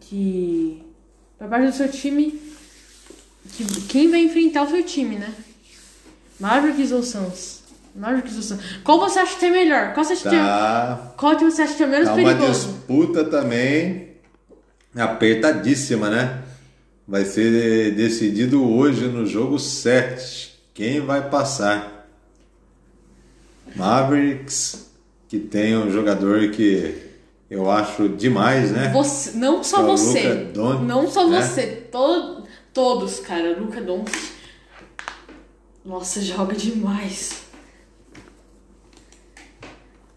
Que. 0.00 0.82
Pra 1.36 1.48
parte 1.48 1.66
do 1.66 1.72
seu 1.72 1.90
time. 1.90 2.40
Que, 3.52 3.64
quem 3.88 4.10
vai 4.10 4.20
enfrentar 4.20 4.62
o 4.62 4.70
seu 4.70 4.82
time, 4.82 5.16
né? 5.16 5.34
Mavericks 6.40 6.92
ou 6.92 7.02
Suns? 7.02 7.57
Ou 7.94 8.42
Suns? 8.42 8.60
Qual 8.84 8.98
você 9.00 9.18
acha 9.18 9.38
que 9.38 9.46
é 9.46 9.50
melhor? 9.50 9.92
Qual 9.94 10.04
você 10.04 10.12
acha 10.12 10.28
que 10.28 10.34
é, 10.34 10.38
Tá, 10.38 11.12
qual 11.16 11.36
que 11.36 11.44
você 11.44 11.62
acha 11.62 11.74
que 11.74 11.82
é 11.82 11.86
menos 11.86 12.08
tá 12.08 12.14
uma 12.14 12.34
perigoso? 12.34 12.68
disputa 12.68 13.24
também 13.24 14.08
apertadíssima, 14.96 16.08
né? 16.10 16.42
Vai 17.06 17.24
ser 17.24 17.94
decidido 17.94 18.62
hoje 18.70 19.06
no 19.08 19.26
jogo 19.26 19.58
7. 19.58 20.58
Quem 20.74 21.00
vai 21.00 21.28
passar? 21.28 22.06
Mavericks, 23.74 24.90
que 25.28 25.38
tem 25.38 25.76
um 25.76 25.90
jogador 25.90 26.50
que 26.50 27.02
eu 27.50 27.70
acho 27.70 28.08
demais, 28.08 28.70
né? 28.72 28.90
Você, 28.92 29.36
não 29.36 29.64
só 29.64 29.78
É 29.78 29.80
o 29.80 29.86
você. 29.86 30.32
Luka 30.32 30.44
Doncic, 30.52 30.82
não 30.84 31.10
só 31.10 31.26
né? 31.28 31.42
você. 31.42 31.66
To, 31.90 32.44
todos, 32.72 33.20
cara. 33.20 33.56
Luca 33.58 33.80
Doncic. 33.80 34.32
Nossa, 35.84 36.20
joga 36.20 36.54
demais. 36.54 37.47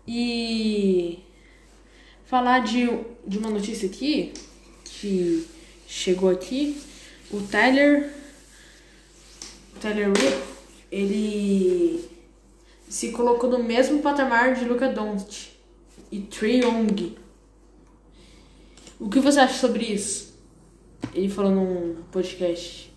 E 0.08 1.20
falar 2.26 2.60
de, 2.60 2.88
de 3.28 3.38
uma 3.38 3.50
notícia 3.50 3.88
aqui 3.88 4.34
que 4.84 5.48
chegou 5.88 6.30
aqui. 6.30 6.82
O 7.32 7.42
Tyler. 7.42 8.14
O 9.76 9.80
Tyler 9.80 10.12
Rip, 10.12 10.44
ele 10.92 12.10
se 12.88 13.12
colocou 13.12 13.50
no 13.50 13.64
mesmo 13.64 14.02
patamar 14.02 14.56
de 14.56 14.66
Luca 14.66 14.90
Doncic 14.90 15.52
e 16.12 16.20
Trey 16.20 16.62
Young. 16.62 17.18
O 19.00 19.10
que 19.10 19.20
você 19.20 19.40
acha 19.40 19.58
sobre 19.58 19.86
isso? 19.86 20.36
Ele 21.14 21.30
falou 21.30 21.52
num 21.52 22.04
podcast. 22.12 22.94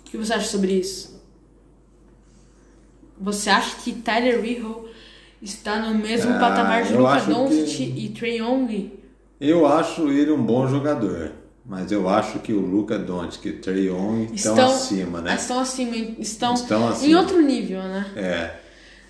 O 0.00 0.04
que 0.04 0.16
você 0.16 0.32
acha 0.32 0.48
sobre 0.48 0.72
isso? 0.72 1.20
Você 3.20 3.50
acha 3.50 3.76
que 3.76 3.92
Tyler 3.92 4.44
Hero 4.44 4.88
está 5.42 5.80
no 5.80 5.94
mesmo 5.98 6.32
Ah, 6.34 6.38
patamar 6.38 6.84
de 6.84 6.94
Luka 6.94 7.20
Doncic 7.20 7.76
que- 7.76 8.04
e 8.04 8.08
Trey 8.10 8.38
Young? 8.38 8.92
Eu 9.40 9.66
acho 9.66 10.08
ele 10.08 10.30
um 10.30 10.42
bom 10.42 10.68
jogador, 10.68 11.32
mas 11.66 11.90
eu 11.90 12.08
acho 12.08 12.38
que 12.38 12.52
o 12.52 12.60
Luca 12.60 12.98
Doncic 12.98 13.44
e 13.46 13.50
o 13.50 13.60
Trey 13.60 13.88
Young 13.88 14.28
estão, 14.32 14.52
Estão 14.54 14.66
acima, 14.70 15.20
né? 15.20 15.34
Estão 15.34 15.58
acima, 15.58 15.96
estão, 15.96 16.54
Estão 16.54 16.82
em 16.82 16.88
acima. 16.92 17.20
outro 17.20 17.40
nível, 17.42 17.82
né? 17.82 18.06
É. 18.16 18.56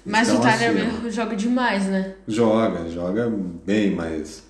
Mas 0.04 0.30
o 0.32 0.40
Tyler. 0.40 0.76
Hero 0.76 1.10
joga 1.10 1.36
demais, 1.36 1.86
né? 1.86 2.14
Joga, 2.26 2.88
joga 2.88 3.30
bem, 3.64 3.94
mas 3.94 4.42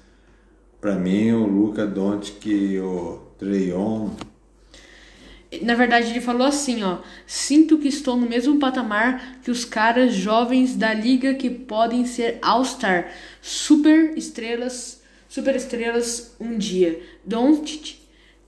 pra 0.80 0.94
mim 0.94 1.32
o 1.32 1.44
Luca 1.46 1.86
Doncic 1.86 2.46
e 2.46 2.78
o 2.80 3.20
Trey 3.38 3.70
Young 3.70 4.10
Na 5.61 5.75
verdade, 5.75 6.11
ele 6.11 6.21
falou 6.21 6.47
assim, 6.47 6.82
ó. 6.82 6.99
Sinto 7.26 7.76
que 7.76 7.88
estou 7.88 8.16
no 8.16 8.26
mesmo 8.26 8.59
patamar 8.59 9.40
que 9.42 9.50
os 9.50 9.64
caras 9.64 10.14
jovens 10.14 10.75
da 10.75 10.94
liga 10.94 11.35
que 11.35 11.50
podem 11.50 12.06
ser 12.06 12.38
All-Star, 12.40 13.12
super 13.42 14.16
estrelas, 14.16 15.02
super 15.28 15.54
estrelas 15.54 16.35
um 16.40 16.56
dia. 16.56 17.02
Doncic, 17.25 17.97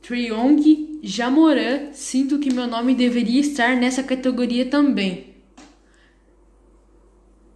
Trae 0.01 0.29
Young, 0.29 1.01
Jamoran, 1.03 1.93
sinto 1.93 2.39
que 2.39 2.53
meu 2.53 2.67
nome 2.67 2.95
deveria 2.95 3.41
estar 3.41 3.77
nessa 3.77 4.03
categoria 4.03 4.67
também. 4.67 5.35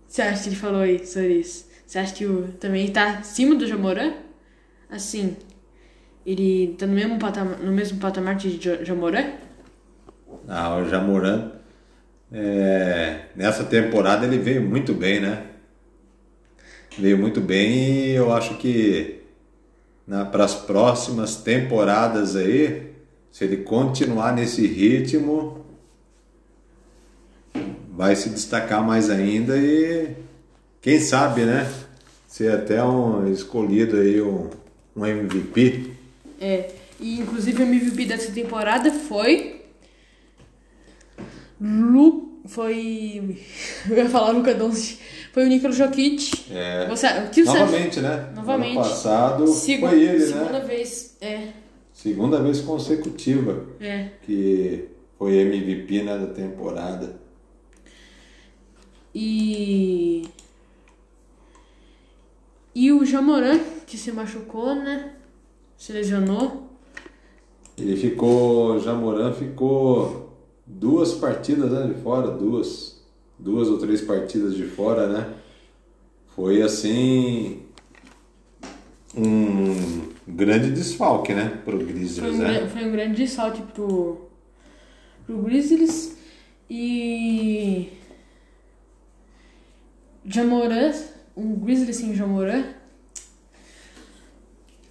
Você 0.07 0.23
acha 0.23 0.43
que 0.43 0.49
ele 0.51 0.57
falou 0.57 0.81
aí 0.81 1.07
sobre 1.07 1.39
isso? 1.39 1.67
Você 1.87 1.99
acha 1.99 2.15
que 2.15 2.27
o, 2.27 2.49
também 2.61 2.91
tá 2.91 3.19
acima 3.19 3.55
do 3.55 3.67
Jamoran? 3.67 4.13
Assim, 4.91 5.37
ele 6.33 6.75
tá 6.79 6.87
no 6.87 6.95
mesmo 6.95 7.19
patamar, 7.19 7.59
no 7.61 7.73
mesmo 7.73 7.99
patamar 8.01 8.37
de 8.37 8.59
Ja- 8.63 8.85
Jamoran? 8.85 9.27
Ah, 10.49 10.77
o 10.77 10.89
Jamoran, 10.89 11.53
é, 12.33 13.27
nessa 13.37 13.65
temporada 13.65 14.27
ele 14.27 14.39
veio 14.39 14.63
muito 14.63 14.95
bem, 14.95 15.21
né? 15.21 15.45
Veio 16.99 17.17
muito 17.19 17.41
bem 17.41 17.73
e 17.73 18.11
eu 18.15 18.33
acho 18.33 18.57
que 18.59 19.21
para 20.33 20.45
as 20.45 20.55
próximas 20.55 21.37
temporadas 21.37 22.35
aí, 22.35 22.93
se 23.31 23.45
ele 23.45 23.59
continuar 23.59 24.35
nesse 24.35 24.67
ritmo, 24.67 25.65
vai 27.91 28.15
se 28.17 28.31
destacar 28.31 28.85
mais 28.85 29.11
ainda 29.11 29.57
e 29.57 30.15
quem 30.81 31.01
sabe, 31.01 31.43
né? 31.43 31.71
Ser 32.27 32.53
até 32.53 32.83
um 32.83 33.31
escolhido 33.31 33.97
aí 33.97 34.21
um, 34.23 34.51
um 34.97 35.05
MVP. 35.07 35.98
É, 36.41 36.71
e 37.01 37.19
inclusive 37.21 37.63
o 37.63 37.67
MVP 37.67 38.05
dessa 38.07 38.33
temporada 38.33 38.91
foi. 38.93 39.63
Lu... 41.61 42.41
foi. 42.47 43.45
Eu 43.91 43.97
ia 43.97 44.09
falar 44.09 44.31
Luca 44.31 44.55
Doncic. 44.55 44.99
Foi 45.33 45.45
o 45.45 45.49
Nikola 45.49 45.73
Jokic. 45.73 46.31
É. 46.53 46.87
Você, 46.89 47.07
que 47.33 47.45
você? 47.45 47.59
Novamente, 47.59 48.01
né? 48.01 48.33
Novamente. 48.35 48.77
Ano 48.77 48.85
passado 48.89 49.47
Segu- 49.49 49.89
foi 49.89 50.03
ele, 50.03 50.21
Segunda 50.27 50.59
né? 50.59 50.65
vez. 50.65 51.17
É. 51.21 51.49
Segunda 51.93 52.41
vez 52.41 52.61
consecutiva 52.61 53.67
É. 53.81 54.09
que 54.23 54.89
foi 55.19 55.37
MVP 55.37 56.03
né, 56.03 56.17
da 56.17 56.29
temporada. 56.33 57.21
E. 59.15 60.29
E 62.75 62.93
o 62.93 63.05
Jamoran, 63.05 63.59
que 63.87 63.97
se 63.99 64.13
machucou, 64.13 64.75
né? 64.77 65.13
Se 65.79 65.93
lesionou. 65.93 66.69
Ele 67.79 67.97
ficou, 67.97 68.81
Jamoran 68.81 69.33
ficou 69.33 70.37
duas 70.67 71.15
partidas 71.15 71.71
né, 71.71 71.87
de 71.87 72.03
fora, 72.03 72.33
duas, 72.33 73.01
duas 73.39 73.69
ou 73.69 73.79
três 73.79 74.01
partidas 74.01 74.57
de 74.57 74.65
fora, 74.65 75.07
né? 75.07 75.35
Foi 76.35 76.61
assim 76.61 77.63
um 79.17 80.13
grande 80.27 80.71
desfalque, 80.73 81.33
né, 81.33 81.61
pro 81.65 81.79
Foi 81.79 81.87
Grizzlies, 81.87 82.35
um, 82.35 82.39
né? 82.39 82.69
foi 82.69 82.85
um 82.85 82.93
grande 82.93 83.27
salto 83.27 83.63
pro, 83.73 84.29
pro 85.25 85.39
Grizzlies. 85.43 86.17
E. 86.69 87.91
Jamoran, 90.27 90.93
um 91.37 91.55
Grizzlies 91.55 91.97
sem 91.97 92.15
Jamoran. 92.15 92.78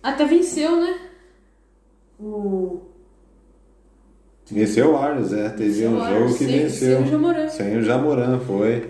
Até 0.08 0.26
venceu, 0.26 0.78
né? 0.80 1.00
O. 2.18 2.80
Venceu 4.50 4.90
o 4.90 4.94
Warriors, 4.94 5.34
é, 5.34 5.50
teve 5.50 5.86
um 5.86 6.00
jogo 6.00 6.28
que 6.38 6.46
sem- 6.46 6.60
venceu. 6.62 6.98
sem 7.00 7.04
o 7.06 7.12
Jamoran. 7.12 7.50
Sem 7.50 7.78
o 7.78 7.84
Jamoran, 7.84 8.40
foi. 8.40 8.88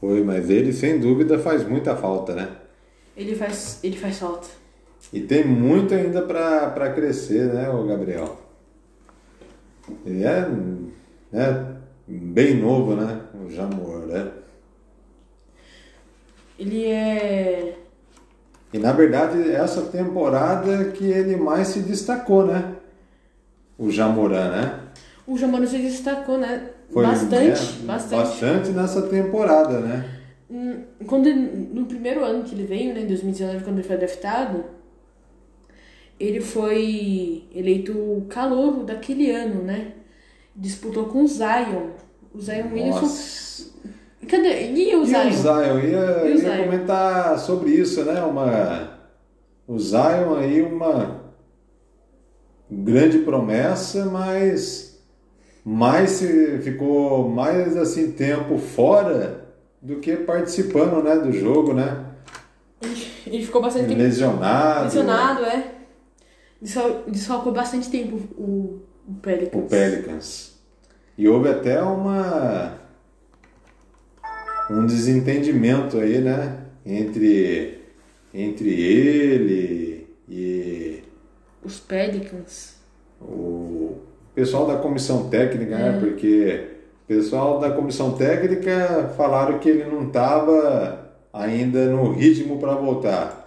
Foi, 0.00 0.22
mas 0.22 0.48
ele 0.50 0.72
sem 0.72 1.00
dúvida 1.00 1.36
faz 1.40 1.66
muita 1.66 1.96
falta, 1.96 2.32
né? 2.32 2.48
Ele 3.16 3.34
faz, 3.34 3.80
ele 3.82 3.96
faz 3.96 4.18
falta. 4.20 4.46
E 5.12 5.20
tem 5.20 5.44
muito 5.44 5.92
ainda 5.94 6.22
para 6.22 6.92
crescer, 6.94 7.52
né, 7.52 7.68
o 7.68 7.84
Gabriel? 7.84 8.38
Ele 10.06 10.22
é, 10.24 10.46
é 11.32 11.64
bem 12.06 12.54
novo, 12.56 12.94
né? 12.94 13.20
O 13.44 13.50
Jamor, 13.50 14.06
né? 14.06 14.30
Ele 16.56 16.86
é. 16.86 17.78
E 18.72 18.78
na 18.78 18.92
verdade, 18.92 19.50
essa 19.52 19.82
temporada 19.82 20.90
que 20.92 21.04
ele 21.04 21.36
mais 21.36 21.68
se 21.68 21.80
destacou, 21.80 22.46
né? 22.46 22.74
O 23.78 23.90
Jamoran, 23.90 24.50
né? 24.50 24.80
O 25.26 25.36
Jamoran 25.36 25.66
se 25.66 25.78
destacou, 25.78 26.38
né? 26.38 26.70
Foi, 26.90 27.04
bastante, 27.04 27.60
né, 27.62 27.86
bastante. 27.86 28.16
Bastante 28.22 28.70
nessa 28.70 29.02
temporada, 29.02 29.80
né? 29.80 30.04
Hum, 30.50 30.82
Quando 31.06 31.26
ele- 31.26 31.68
no 31.72 31.86
primeiro 31.86 32.24
ano 32.24 32.44
que 32.44 32.54
ele 32.54 32.64
veio, 32.66 32.94
né, 32.94 33.00
em 33.00 33.06
2019, 33.06 33.64
quando 33.64 33.78
ele 33.78 33.86
foi 33.88 33.96
draftado, 33.96 34.64
ele 36.20 36.40
foi 36.40 37.44
eleito 37.54 37.92
o 37.92 38.26
calouro 38.28 38.84
daquele 38.84 39.30
ano, 39.30 39.62
né? 39.62 39.92
Disputou 40.54 41.06
com 41.06 41.24
o 41.24 41.28
Zion. 41.28 41.90
O 42.34 42.40
Zion 42.40 42.68
Williamson. 42.72 43.06
Cadê? 44.28 44.70
E 44.72 44.94
o 44.96 45.02
E 45.02 45.06
Zion? 45.06 45.28
o 45.28 45.32
Zion, 45.32 45.78
ia, 45.78 46.24
E 46.24 46.24
o 46.24 46.28
ia 46.30 46.36
Zion? 46.38 46.56
comentar 46.64 47.38
sobre 47.38 47.70
isso, 47.70 48.04
né? 48.04 48.22
Uma, 48.22 48.98
o 49.66 49.78
Zion 49.78 50.34
aí, 50.38 50.62
uma 50.62 51.20
grande 52.70 53.18
promessa, 53.18 54.04
mas 54.06 55.02
mais 55.64 56.20
ficou 56.62 57.28
mais 57.28 57.76
assim 57.76 58.12
tempo 58.12 58.58
fora 58.58 59.44
do 59.80 59.96
que 59.96 60.16
participando, 60.16 61.02
né, 61.02 61.16
do 61.16 61.32
jogo, 61.32 61.72
né? 61.74 62.06
Ele, 63.26 63.44
ficou 63.44 63.62
bastante 63.62 63.88
tempo 63.88 64.00
Lesionado. 64.00 64.84
lesionado, 64.84 65.44
é. 65.44 65.72
Desfal- 66.60 67.04
Desfalcou 67.08 67.52
bastante 67.52 67.90
tempo 67.90 68.16
o, 68.36 68.80
o 69.08 69.14
Pelicans. 69.20 69.62
O 69.62 69.66
Pelicans. 69.68 70.52
E 71.18 71.28
houve 71.28 71.48
até 71.48 71.80
uma 71.82 72.78
um 74.72 74.86
desentendimento 74.86 75.98
aí, 75.98 76.18
né, 76.20 76.58
entre 76.84 77.80
entre 78.34 78.70
ele 78.70 80.06
e 80.28 81.02
Os 81.62 81.78
Pelicans. 81.80 82.76
o 83.20 83.96
pessoal 84.34 84.66
da 84.66 84.76
comissão 84.76 85.28
técnica, 85.28 85.76
né? 85.76 85.98
Porque 86.00 86.66
o 87.04 87.06
pessoal 87.06 87.60
da 87.60 87.70
comissão 87.70 88.12
técnica 88.12 89.12
falaram 89.16 89.58
que 89.58 89.68
ele 89.68 89.84
não 89.84 90.06
estava 90.06 91.12
ainda 91.32 91.86
no 91.86 92.12
ritmo 92.12 92.58
para 92.58 92.74
voltar. 92.74 93.44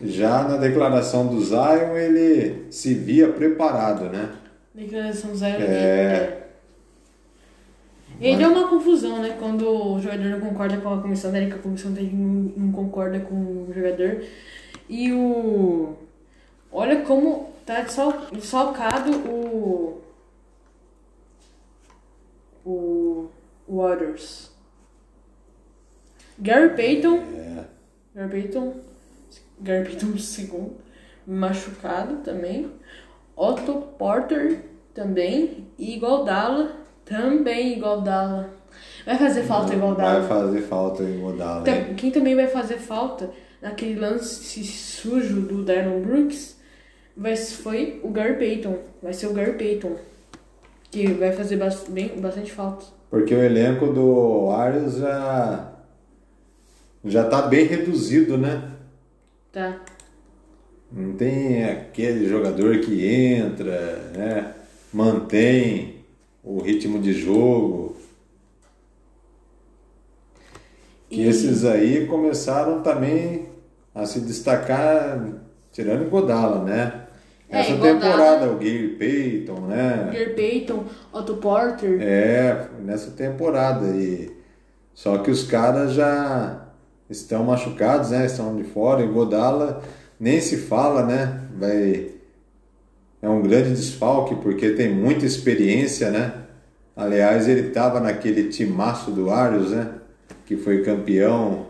Já 0.00 0.42
na 0.42 0.56
declaração 0.56 1.28
do 1.28 1.40
Zion, 1.42 1.96
ele 1.96 2.66
se 2.70 2.92
via 2.92 3.28
preparado, 3.28 4.10
né? 4.10 4.30
Declaração 4.74 5.30
do 5.30 5.36
Zion. 5.36 5.56
É. 5.60 6.41
Ele 8.20 8.42
é 8.42 8.46
uma 8.48 8.68
confusão, 8.68 9.20
né? 9.20 9.36
Quando 9.38 9.66
o 9.68 10.00
jogador 10.00 10.24
não 10.26 10.40
concorda 10.40 10.76
com 10.78 10.92
a 10.94 11.02
comissão 11.02 11.32
técnica, 11.32 11.56
a 11.56 11.62
comissão 11.62 11.92
técnica 11.92 12.16
não, 12.16 12.72
concorda 12.72 13.18
com 13.20 13.34
o 13.34 13.72
jogador. 13.74 14.22
E 14.88 15.12
o. 15.12 15.94
Olha 16.70 17.02
como 17.02 17.52
tá 17.66 17.80
desfal- 17.82 18.26
desfalcado 18.32 19.10
o. 19.28 20.00
O. 22.64 23.28
Waters. 23.68 24.50
Gary 26.38 26.76
Payton. 26.76 27.16
É. 27.16 27.64
Gary 28.14 28.30
Payton. 28.42 28.74
Gary 29.60 29.84
Payton 29.88 30.18
segundo. 30.18 30.76
Machucado 31.26 32.16
também. 32.18 32.70
Otto 33.36 33.74
Porter 33.98 34.64
também. 34.94 35.66
E 35.78 35.96
Igualdala 35.96 36.76
também 37.04 37.76
Igualdala. 37.76 38.50
Vai 39.04 39.18
fazer 39.18 39.42
falta 39.42 39.74
Igualdala. 39.74 40.20
Vai 40.20 40.28
fazer 40.28 40.60
falta 40.62 41.02
Godala. 41.04 41.64
Tam- 41.64 41.94
Quem 41.96 42.10
também 42.10 42.34
vai 42.34 42.46
fazer 42.46 42.78
falta 42.78 43.30
naquele 43.60 43.98
lance 43.98 44.64
sujo 44.64 45.40
do 45.42 45.64
Darren 45.64 46.00
Brooks 46.00 46.56
vai, 47.16 47.36
foi 47.36 48.00
o 48.02 48.08
Gary 48.10 48.34
Payton. 48.34 48.78
Vai 49.02 49.12
ser 49.12 49.26
o 49.26 49.32
Gary 49.32 49.52
Payton. 49.52 49.96
Que 50.90 51.06
vai 51.08 51.32
fazer 51.32 51.58
bem, 51.88 52.08
bastante 52.20 52.52
falta. 52.52 52.84
Porque 53.10 53.34
o 53.34 53.42
elenco 53.42 53.86
do 53.92 54.46
Warriors 54.46 54.96
já 54.96 55.72
já 57.04 57.24
tá 57.28 57.42
bem 57.42 57.66
reduzido, 57.66 58.38
né? 58.38 58.70
Tá. 59.50 59.80
Não 60.90 61.14
tem 61.14 61.64
aquele 61.64 62.28
jogador 62.28 62.78
que 62.78 63.06
entra, 63.06 63.96
né? 64.14 64.54
Mantém 64.92 65.91
o 66.42 66.60
ritmo 66.60 66.98
de 67.00 67.12
jogo. 67.12 67.96
E 71.10 71.22
E- 71.22 71.28
esses 71.28 71.64
aí 71.64 72.06
começaram 72.06 72.82
também 72.82 73.46
a 73.94 74.06
se 74.06 74.20
destacar, 74.20 75.22
tirando 75.70 76.08
Godala, 76.08 76.64
né? 76.64 77.06
É, 77.48 77.60
Essa 77.60 77.72
Iguodala- 77.72 78.00
temporada, 78.00 78.46
o 78.50 78.54
Gary 78.56 78.96
Payton, 78.98 79.60
né? 79.66 80.10
Gary 80.12 80.34
Payton, 80.34 80.84
Otto 81.12 81.36
Porter. 81.36 81.98
É, 82.00 82.68
nessa 82.80 83.10
temporada. 83.10 83.86
E... 83.88 84.34
Só 84.94 85.18
que 85.18 85.30
os 85.30 85.44
caras 85.44 85.92
já 85.92 86.66
estão 87.10 87.44
machucados, 87.44 88.10
né? 88.10 88.24
Estão 88.24 88.56
de 88.56 88.64
fora. 88.64 89.02
E 89.02 89.06
Godala 89.06 89.82
nem 90.18 90.40
se 90.40 90.56
fala, 90.56 91.04
né? 91.04 91.42
Vai... 91.58 92.10
É 93.22 93.28
um 93.28 93.40
grande 93.40 93.70
desfalque 93.70 94.34
porque 94.34 94.70
tem 94.70 94.92
muita 94.92 95.24
experiência, 95.24 96.10
né? 96.10 96.34
Aliás, 96.96 97.48
ele 97.48 97.68
estava 97.68 98.00
naquele 98.00 98.48
timaço 98.48 99.12
do 99.12 99.30
Arius, 99.30 99.70
né? 99.70 99.94
Que 100.44 100.56
foi 100.56 100.82
campeão. 100.82 101.66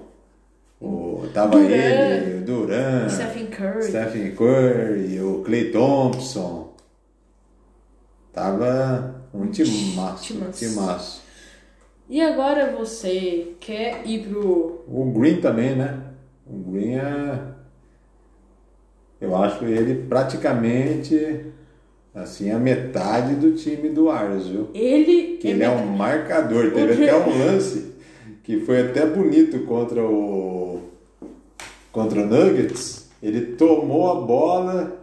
O... 0.81 1.29
Tava 1.33 1.51
Duran. 1.51 1.69
ele, 1.69 2.39
o 2.39 2.45
Duran, 2.45 3.09
Stephen 3.09 3.47
Curry. 3.47 3.83
Stephen 3.85 4.35
Curry, 4.35 5.21
o 5.21 5.43
Clay 5.45 5.71
Thompson. 5.71 6.75
Tava 8.33 9.23
um 9.33 9.47
timaço, 9.47 10.25
Timaço. 10.35 10.59
timaço. 10.59 11.23
E 12.09 12.21
agora 12.21 12.73
você 12.77 13.55
quer 13.61 14.03
ir 14.07 14.27
pro. 14.27 14.83
O 14.89 15.13
Green 15.17 15.41
também, 15.41 15.77
né? 15.77 16.01
O 16.47 16.73
Green 16.73 16.97
é. 16.97 17.39
Eu 19.23 19.37
acho 19.37 19.65
ele 19.65 20.07
praticamente 20.09 21.47
assim 22.15 22.51
a 22.51 22.59
metade 22.59 23.37
do 23.37 23.53
time 23.55 23.89
do 23.89 24.07
Warriors, 24.07 24.47
viu? 24.49 24.69
Ele. 24.75 25.37
Que 25.39 25.49
ele 25.49 25.63
é 25.63 25.71
um 25.71 25.87
marcador. 25.87 26.73
Teve 26.73 27.05
até 27.05 27.17
um 27.17 27.39
lance 27.39 27.93
que 28.43 28.61
foi 28.61 28.81
até 28.91 29.07
bonito 29.07 29.61
contra 29.61 30.03
o 30.05 30.81
contra 31.93 32.21
o 32.23 32.27
Nuggets. 32.27 33.09
Ele 33.23 33.55
tomou 33.55 34.11
a 34.11 34.21
bola 34.27 35.01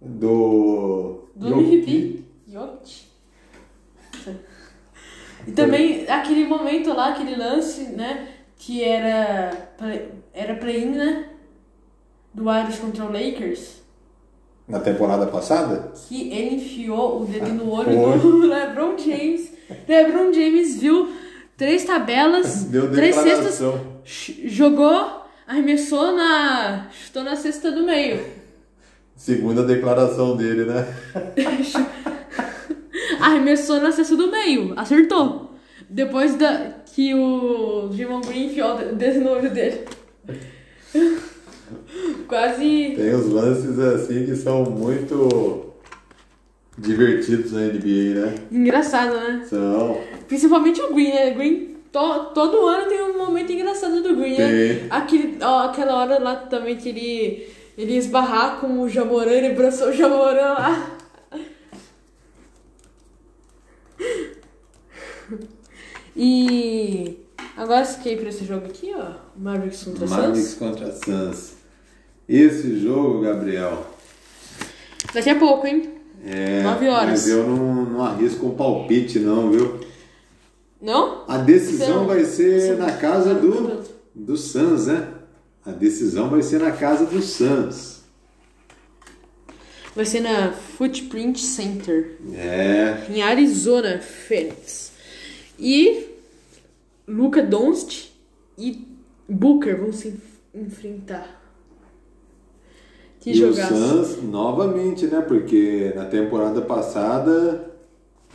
do 0.00 1.24
Do. 1.34 1.48
MVP. 1.60 2.22
E 5.46 5.52
também 5.52 6.08
aquele 6.08 6.46
momento 6.46 6.92
lá, 6.94 7.08
aquele 7.10 7.34
lance, 7.36 7.90
né? 7.90 8.28
Que 8.56 8.82
era. 8.84 9.50
pra- 9.76 9.98
Era 10.32 10.54
play-in, 10.56 10.90
né? 10.90 11.28
Do 12.34 12.44
Warriors 12.44 12.78
contra 12.78 13.04
o 13.04 13.12
Lakers. 13.12 13.82
Na 14.66 14.80
temporada 14.80 15.26
passada? 15.26 15.92
Que 16.08 16.32
ele 16.32 16.56
enfiou 16.56 17.22
o 17.22 17.24
dedo 17.26 17.52
no 17.52 17.70
olho 17.70 17.92
Foi. 17.92 18.18
do 18.18 18.46
LeBron 18.48 18.98
James. 18.98 19.52
LeBron 19.86 20.32
James 20.32 20.80
viu 20.80 21.12
três 21.56 21.84
tabelas, 21.84 22.64
Deu 22.72 22.90
três 22.90 23.14
cestas, 23.14 23.60
jogou, 24.44 25.22
arremessou 25.46 26.16
na. 26.16 26.88
chutou 26.90 27.22
na 27.22 27.36
cesta 27.36 27.70
do 27.70 27.84
meio. 27.84 28.24
Segunda 29.14 29.62
declaração 29.62 30.36
dele, 30.36 30.64
né? 30.64 30.86
Arremessou 33.20 33.80
na 33.80 33.92
cesta 33.92 34.16
do 34.16 34.30
meio, 34.30 34.72
acertou. 34.76 35.52
Depois 35.88 36.34
da, 36.36 36.72
que 36.86 37.14
o 37.14 37.90
Jimon 37.92 38.20
Green 38.22 38.46
enfiou 38.46 38.76
o 38.76 38.94
dedo 38.94 39.20
no 39.20 39.30
olho 39.30 39.50
dele. 39.50 39.84
Quase. 42.28 42.94
Tem 42.96 43.14
os 43.14 43.28
lances 43.30 43.78
assim 43.78 44.26
que 44.26 44.36
são 44.36 44.64
muito 44.64 45.72
divertidos 46.76 47.52
na 47.52 47.60
NBA, 47.60 48.20
né? 48.20 48.34
Engraçado, 48.50 49.14
né? 49.14 49.44
São. 49.48 50.00
Principalmente 50.26 50.80
o 50.82 50.92
Green, 50.94 51.12
né? 51.12 51.30
Green 51.30 51.76
to- 51.92 52.30
todo 52.34 52.66
ano 52.66 52.88
tem 52.88 53.00
um 53.02 53.16
momento 53.18 53.52
engraçado 53.52 54.02
do 54.02 54.16
Green, 54.16 54.36
né? 54.36 54.48
Tem. 54.78 54.86
Aquele, 54.90 55.38
ó, 55.42 55.66
aquela 55.66 55.94
hora 55.96 56.18
lá 56.18 56.36
também 56.36 56.76
que 56.76 56.88
ele, 56.88 57.48
ele 57.78 57.96
esbarrar 57.96 58.60
com 58.60 58.80
o 58.80 58.88
Jamoran, 58.88 59.30
ele 59.30 59.48
abraçou 59.48 59.88
o 59.88 59.92
Jamoran 59.92 60.54
lá. 60.54 60.90
E 66.16 67.23
agora 67.56 67.84
fiquei 67.84 68.16
pra 68.16 68.28
esse 68.28 68.44
jogo 68.44 68.66
aqui, 68.66 68.92
ó. 68.96 69.12
Mavericks 69.36 69.82
contra 69.84 70.06
Mavericks 70.06 70.42
Suns. 70.50 70.54
contra 70.58 70.92
Suns. 70.92 71.52
Esse 72.28 72.80
jogo, 72.80 73.20
Gabriel, 73.22 73.86
Daqui 75.12 75.30
a 75.30 75.38
pouco, 75.38 75.66
hein? 75.66 75.90
é. 76.26 76.62
Nove 76.62 76.88
horas. 76.88 77.10
Mas 77.10 77.28
eu 77.28 77.46
não, 77.46 77.84
não 77.84 78.04
arrisco 78.04 78.46
um 78.46 78.54
palpite, 78.56 79.18
não, 79.18 79.50
viu? 79.50 79.80
Não? 80.80 81.24
A 81.28 81.38
decisão 81.38 81.86
Então, 81.88 82.06
vai 82.06 82.24
ser 82.24 82.60
você- 82.60 82.74
na 82.74 82.92
casa 82.92 83.34
do, 83.34 83.50
beleza. 83.62 83.90
do 84.14 84.36
Suns, 84.36 84.86
né? 84.86 85.08
A 85.64 85.70
decisão 85.70 86.28
vai 86.28 86.42
ser 86.42 86.60
na 86.60 86.72
casa 86.72 87.06
do 87.06 87.22
Suns. 87.22 88.02
Vai 89.94 90.04
ser 90.04 90.20
na 90.20 90.50
Footprint 90.52 91.38
Center, 91.38 92.16
É. 92.34 93.06
em 93.08 93.22
Arizona, 93.22 94.00
Phoenix. 94.00 94.92
E 95.58 96.06
Luca 97.06 97.42
Doncic 97.42 98.10
e 98.56 98.86
Booker 99.28 99.78
vão 99.78 99.92
se 99.92 100.18
enfrentar. 100.54 101.42
Que 103.20 103.30
e 103.30 103.34
jogaço. 103.34 103.74
o 103.74 103.76
Suns, 103.76 104.22
novamente, 104.22 105.06
né? 105.06 105.20
Porque 105.20 105.92
na 105.94 106.04
temporada 106.04 106.60
passada 106.62 107.70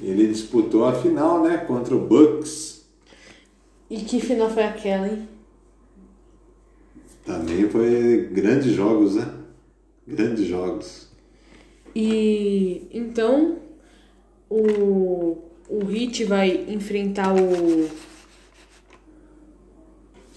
ele 0.01 0.27
disputou 0.27 0.85
a 0.85 0.93
final, 0.93 1.43
né? 1.43 1.57
Contra 1.57 1.95
o 1.95 1.99
Bucks. 1.99 2.85
E 3.89 3.97
que 3.97 4.19
final 4.19 4.49
foi 4.49 4.63
aquela, 4.63 5.07
hein? 5.07 5.27
Também 7.25 7.69
foi 7.69 8.29
grandes 8.31 8.73
jogos, 8.73 9.15
né? 9.15 9.31
Grandes 10.07 10.45
jogos. 10.45 11.07
E 11.95 12.87
então 12.91 13.57
o, 14.49 15.37
o 15.67 15.91
Heat 15.91 16.25
vai 16.25 16.65
enfrentar 16.67 17.33
o 17.35 17.89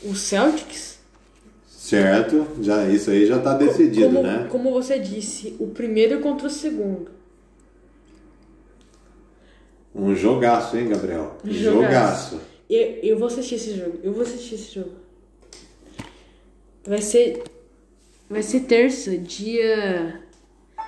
o 0.04 0.14
Celtics. 0.14 0.98
Certo? 1.66 2.46
Já, 2.60 2.88
isso 2.88 3.10
aí 3.10 3.26
já 3.26 3.38
tá 3.38 3.54
decidido, 3.54 4.06
como, 4.06 4.22
né? 4.22 4.48
como 4.50 4.72
você 4.72 4.98
disse, 4.98 5.56
o 5.58 5.66
primeiro 5.66 6.20
contra 6.20 6.46
o 6.46 6.50
segundo. 6.50 7.10
Um 9.94 10.14
jogaço, 10.14 10.76
hein, 10.76 10.88
Gabriel? 10.88 11.36
Jogaço. 11.44 12.36
Jogaço. 12.36 12.40
Eu, 12.70 12.80
eu 13.02 13.18
vou 13.18 13.26
assistir 13.26 13.56
esse 13.56 13.76
jogo. 13.76 13.98
Eu 14.02 14.12
vou 14.12 14.22
assistir 14.22 14.54
esse 14.54 14.74
jogo. 14.74 14.92
Vai 16.86 17.02
ser. 17.02 17.42
Vai 18.30 18.42
ser 18.42 18.60
terça, 18.60 19.16
dia. 19.18 20.22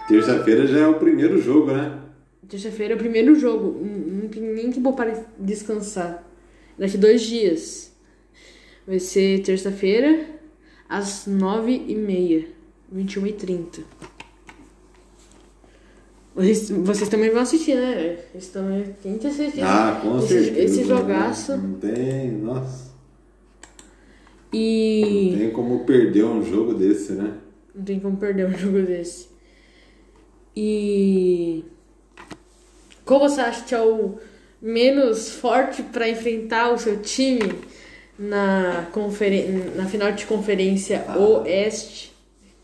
Terça-feira 0.09 0.67
já 0.67 0.79
é 0.79 0.87
o 0.87 0.99
primeiro 0.99 1.39
jogo, 1.41 1.73
né? 1.73 2.01
Terça-feira 2.49 2.95
é 2.95 2.97
o 2.97 2.99
primeiro 2.99 3.35
jogo. 3.35 3.79
Não 3.85 4.05
não 4.25 4.29
tem 4.29 4.43
nem 4.43 4.71
que 4.71 4.81
vou 4.81 4.95
para 4.95 5.25
descansar. 5.39 6.25
Daqui 6.79 6.97
dois 6.97 7.23
dias. 7.23 7.94
Vai 8.87 8.99
ser 8.99 9.43
terça-feira, 9.43 10.27
às 10.89 11.27
nove 11.27 11.85
e 11.89 11.95
meia. 11.95 12.47
21 12.91 13.27
e 13.27 13.33
30 13.33 13.83
vocês, 16.35 17.09
também 17.09 17.31
vão 17.31 17.43
assistir, 17.43 17.77
né? 17.77 18.19
Vocês 18.33 18.49
também 18.49 18.93
tem 19.01 19.17
que 19.19 19.29
assistir. 19.29 19.63
Ah, 19.63 20.01
com 20.03 20.19
esse, 20.19 20.29
certeza. 20.29 20.61
Esse 20.61 20.85
jogaço. 20.85 21.57
Não 21.57 21.75
tem, 21.75 22.33
nossa. 22.33 22.93
Não 24.53 24.61
E. 24.61 25.37
tem 25.39 25.51
como 25.51 25.85
perder 25.85 26.25
um 26.25 26.43
jogo 26.45 26.75
desse, 26.75 27.13
né? 27.13 27.35
Não 27.73 27.85
tem 27.85 28.01
como 28.01 28.17
perder 28.17 28.49
um 28.49 28.53
jogo 28.59 28.83
desse. 28.83 29.29
E. 30.57 31.65
Qual 33.05 33.21
você 33.21 33.41
acha 33.41 33.65
que 33.65 33.75
é 33.75 33.81
o 33.81 34.19
menos 34.61 35.31
forte 35.31 35.85
para 35.85 36.09
enfrentar 36.09 36.73
o 36.73 36.79
seu 36.79 37.01
time 37.01 37.53
na, 38.19 38.87
conferen 38.93 39.73
na 39.77 39.87
final 39.87 40.13
de 40.13 40.25
conferência 40.27 41.05
Ah. 41.09 41.19
Oeste? 41.19 42.13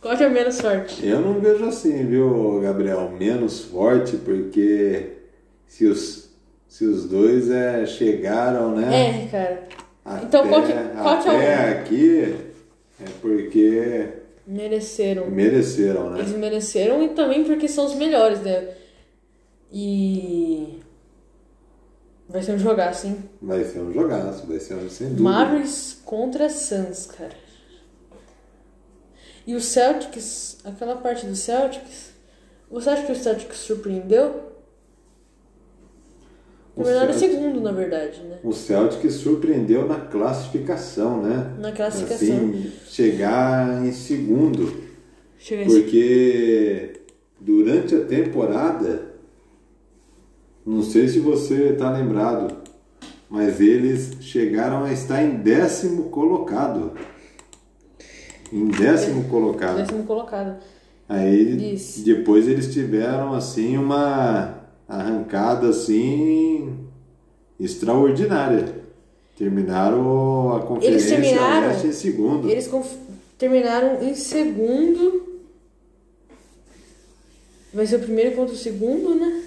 Qual 0.01 0.17
que 0.17 0.23
é 0.23 0.29
menos 0.29 0.61
forte? 0.61 1.07
Eu 1.07 1.21
não 1.21 1.35
vejo 1.41 1.65
assim, 1.67 2.07
viu, 2.07 2.61
Gabriel? 2.63 3.11
Menos 3.19 3.61
forte, 3.65 4.17
porque 4.17 5.09
se 5.67 5.85
os, 5.87 6.31
se 6.67 6.87
os 6.87 7.07
dois 7.07 7.51
é, 7.51 7.85
chegaram, 7.85 8.75
né? 8.77 9.25
É, 9.25 9.29
cara. 9.31 9.69
Até, 10.03 10.25
Então, 10.27 10.49
qual 10.49 10.63
que- 10.63 10.73
qual 10.73 11.19
que 11.23 11.29
é 11.29 11.33
o- 11.33 11.37
até 11.37 11.69
aqui 11.71 12.35
é 13.01 13.05
porque 13.21 14.09
Mereceram. 14.47 15.27
mereceram, 15.31 16.11
né? 16.11 16.21
Eles 16.21 16.33
mereceram 16.33 17.03
e 17.05 17.11
também 17.11 17.45
porque 17.45 17.69
são 17.69 17.85
os 17.85 17.95
melhores, 17.95 18.41
né? 18.41 18.69
E. 19.73 20.40
Vai 22.31 22.43
ser 22.43 22.53
um 22.53 22.59
jogaço, 22.59 23.07
hein? 23.09 23.19
Vai 23.43 23.65
ser 23.65 23.81
um 23.81 23.93
jogaço, 23.93 24.47
vai 24.47 24.61
ser 24.61 24.75
um 24.75 24.89
sem 24.89 25.09
dúvida. 25.09 25.23
Mavericks 25.29 26.01
contra 26.05 26.49
Suns, 26.49 27.07
cara. 27.07 27.35
E 29.47 29.55
o 29.55 29.61
Celtics, 29.61 30.59
aquela 30.65 30.97
parte 30.97 31.27
do 31.27 31.35
Celtics, 31.35 32.11
você 32.71 32.89
acha 32.91 33.03
que 33.05 33.13
o 33.13 33.17
Celtics 33.17 33.57
surpreendeu? 33.59 34.49
O 36.77 36.85
Terminaram 36.85 37.11
em 37.11 37.19
Celtics- 37.19 37.41
segundo, 37.41 37.61
na 37.61 37.73
verdade, 37.73 38.21
né? 38.23 38.39
O 38.45 38.53
Celtic 38.53 39.11
surpreendeu 39.11 39.89
na 39.89 39.99
classificação, 40.01 41.21
né? 41.21 41.57
Na 41.59 41.73
classificação. 41.73 42.27
Assim, 42.29 42.73
chegar 42.87 43.85
em 43.85 43.91
segundo. 43.93 44.89
Porque 45.67 47.01
durante 47.41 47.95
a 47.97 48.05
temporada, 48.05 49.10
não 50.71 50.83
sei 50.83 51.09
se 51.09 51.19
você 51.19 51.71
está 51.71 51.91
lembrado, 51.91 52.57
mas 53.29 53.61
eles 53.61 54.13
chegaram 54.21 54.85
a 54.85 54.93
estar 54.93 55.23
em 55.23 55.37
décimo 55.39 56.05
colocado. 56.11 56.93
Em 58.53 58.67
décimo 58.69 59.25
colocado. 59.25 59.77
décimo 59.79 60.05
colocado. 60.05 60.59
Aí 61.09 61.75
Isso. 61.75 62.05
depois 62.05 62.47
eles 62.47 62.73
tiveram 62.73 63.33
assim 63.33 63.77
uma 63.77 64.61
arrancada 64.89 65.69
assim 65.69 66.77
extraordinária. 67.59 68.81
Terminaram 69.37 70.55
a 70.55 70.61
conferência 70.61 71.17
terminaram- 71.21 71.69
Oeste 71.69 71.87
em 71.89 71.93
segundo. 71.93 72.49
Eles 72.51 72.67
conf- 72.69 72.97
terminaram 73.39 74.03
em 74.03 74.15
segundo. 74.15 75.41
Vai 77.73 77.87
ser 77.87 77.97
o 77.97 78.01
primeiro 78.01 78.37
contra 78.37 78.55
o 78.55 78.59
segundo, 78.59 79.15
né? 79.15 79.45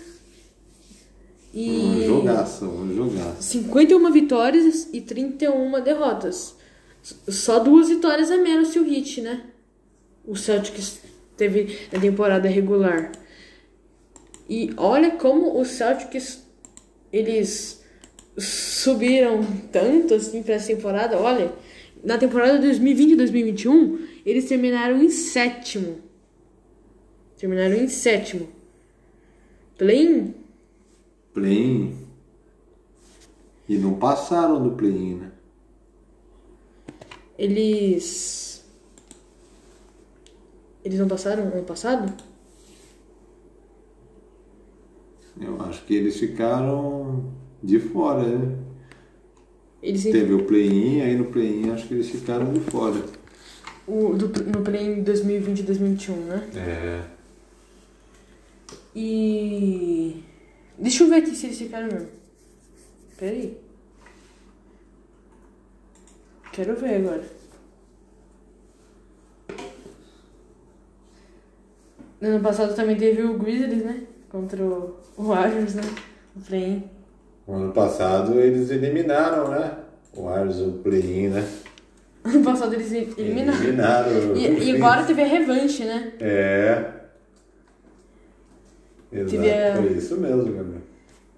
E. 1.54 1.70
Um 1.70 2.08
jogaço, 2.08 2.66
um 2.66 2.96
jogaço. 2.96 3.44
51 3.44 4.12
vitórias 4.12 4.90
e 4.92 5.00
31 5.02 5.82
derrotas. 5.84 6.56
Só 7.02 7.60
duas 7.60 7.90
vitórias 7.90 8.32
a 8.32 8.38
menos 8.38 8.72
que 8.72 8.80
o 8.80 8.92
Heat, 8.92 9.22
né? 9.22 9.44
O 10.26 10.36
Celtics 10.36 11.00
teve 11.38 11.88
na 11.92 12.00
temporada 12.00 12.48
regular. 12.48 13.12
E 14.50 14.74
olha 14.78 15.12
como 15.12 15.60
os 15.60 15.68
Celtics 15.68 16.44
eles 17.12 17.84
subiram 18.38 19.46
tanto 19.72 20.16
assim 20.16 20.42
para 20.42 20.56
essa 20.56 20.68
temporada. 20.68 21.20
Olha, 21.20 21.54
na 22.04 22.18
temporada 22.18 22.58
2020 22.58 23.12
e 23.12 23.16
2021, 23.16 24.08
eles 24.26 24.46
terminaram 24.46 25.02
em 25.02 25.10
sétimo. 25.10 26.00
Terminaram 27.38 27.76
em 27.76 27.88
sétimo. 27.88 28.50
Play-in 31.34 31.88
Play. 31.94 32.04
E 33.68 33.78
não 33.78 33.96
passaram 33.96 34.62
do 34.62 34.72
play-in, 34.72 35.16
né? 35.16 35.32
Eles. 37.38 38.64
Eles 40.84 41.00
não 41.00 41.08
passaram 41.08 41.44
ano 41.44 41.64
passado? 41.64 42.14
Eu 45.40 45.60
acho 45.62 45.84
que 45.86 45.96
eles 45.96 46.18
ficaram 46.18 47.32
de 47.64 47.80
fora, 47.80 48.24
né? 48.24 48.58
Eles 49.82 50.04
Teve 50.04 50.34
o 50.34 50.46
play-in, 50.46 51.02
aí 51.02 51.16
no 51.16 51.26
play-in 51.26 51.72
acho 51.72 51.88
que 51.88 51.94
eles 51.94 52.10
ficaram 52.10 52.54
de 52.54 52.60
fora. 52.60 53.04
o, 53.88 54.14
do, 54.14 54.28
no 54.44 54.62
play 54.62 55.00
em 55.00 55.04
2020 55.04 55.60
e 55.60 55.64
2021, 55.64 56.16
né? 56.26 56.50
É. 56.56 57.04
E. 58.96 60.24
Deixa 60.78 61.04
eu 61.04 61.10
ver 61.10 61.16
aqui 61.18 61.36
se 61.36 61.48
eles 61.48 61.58
ficaram 61.58 61.88
mesmo. 61.88 62.10
Pera 63.18 63.32
aí. 63.32 63.58
Quero 66.52 66.76
ver 66.76 66.96
agora. 66.96 67.24
No 72.22 72.30
ano 72.30 72.40
passado 72.42 72.76
também 72.76 72.96
teve 72.96 73.24
o 73.24 73.38
Grizzlies, 73.38 73.84
né? 73.84 74.04
Contra 74.30 74.64
o 74.64 75.04
o 75.18 75.24
Warriors, 75.24 75.76
né? 75.76 75.84
No 76.36 76.42
play-in. 76.42 76.84
O 77.46 77.54
ano 77.54 77.72
passado 77.74 78.40
eles 78.40 78.70
eliminaram, 78.70 79.50
né? 79.50 79.78
O 80.16 80.24
Warriors 80.24 80.60
o 80.60 80.72
play-in, 80.84 81.30
né? 81.30 81.48
Ano 82.26 82.42
passado 82.42 82.74
eles 82.74 82.90
eliminaram. 83.18 83.62
Eliminaram. 83.62 84.36
E, 84.38 84.64
e 84.72 84.76
agora 84.78 85.04
teve 85.04 85.22
a 85.24 85.28
revanche, 85.28 85.84
né? 85.84 86.14
É. 86.22 87.03
Exato. 89.14 89.32
Teve 89.32 89.52
a- 89.54 89.76
Foi 89.78 89.92
isso 89.94 90.18
mesmo, 90.18 90.44
Gabriel. 90.54 90.82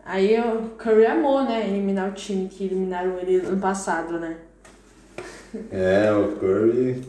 Aí 0.06 0.40
o 0.40 0.70
Curry 0.78 1.06
amou, 1.08 1.44
né? 1.44 1.68
Eliminar 1.68 2.10
o 2.12 2.14
time 2.14 2.48
que 2.48 2.64
eliminaram 2.66 3.18
ele 3.20 3.38
ano 3.38 3.60
passado, 3.60 4.20
né? 4.20 4.38
É, 5.72 6.12
o 6.12 6.34
Curry. 6.38 7.02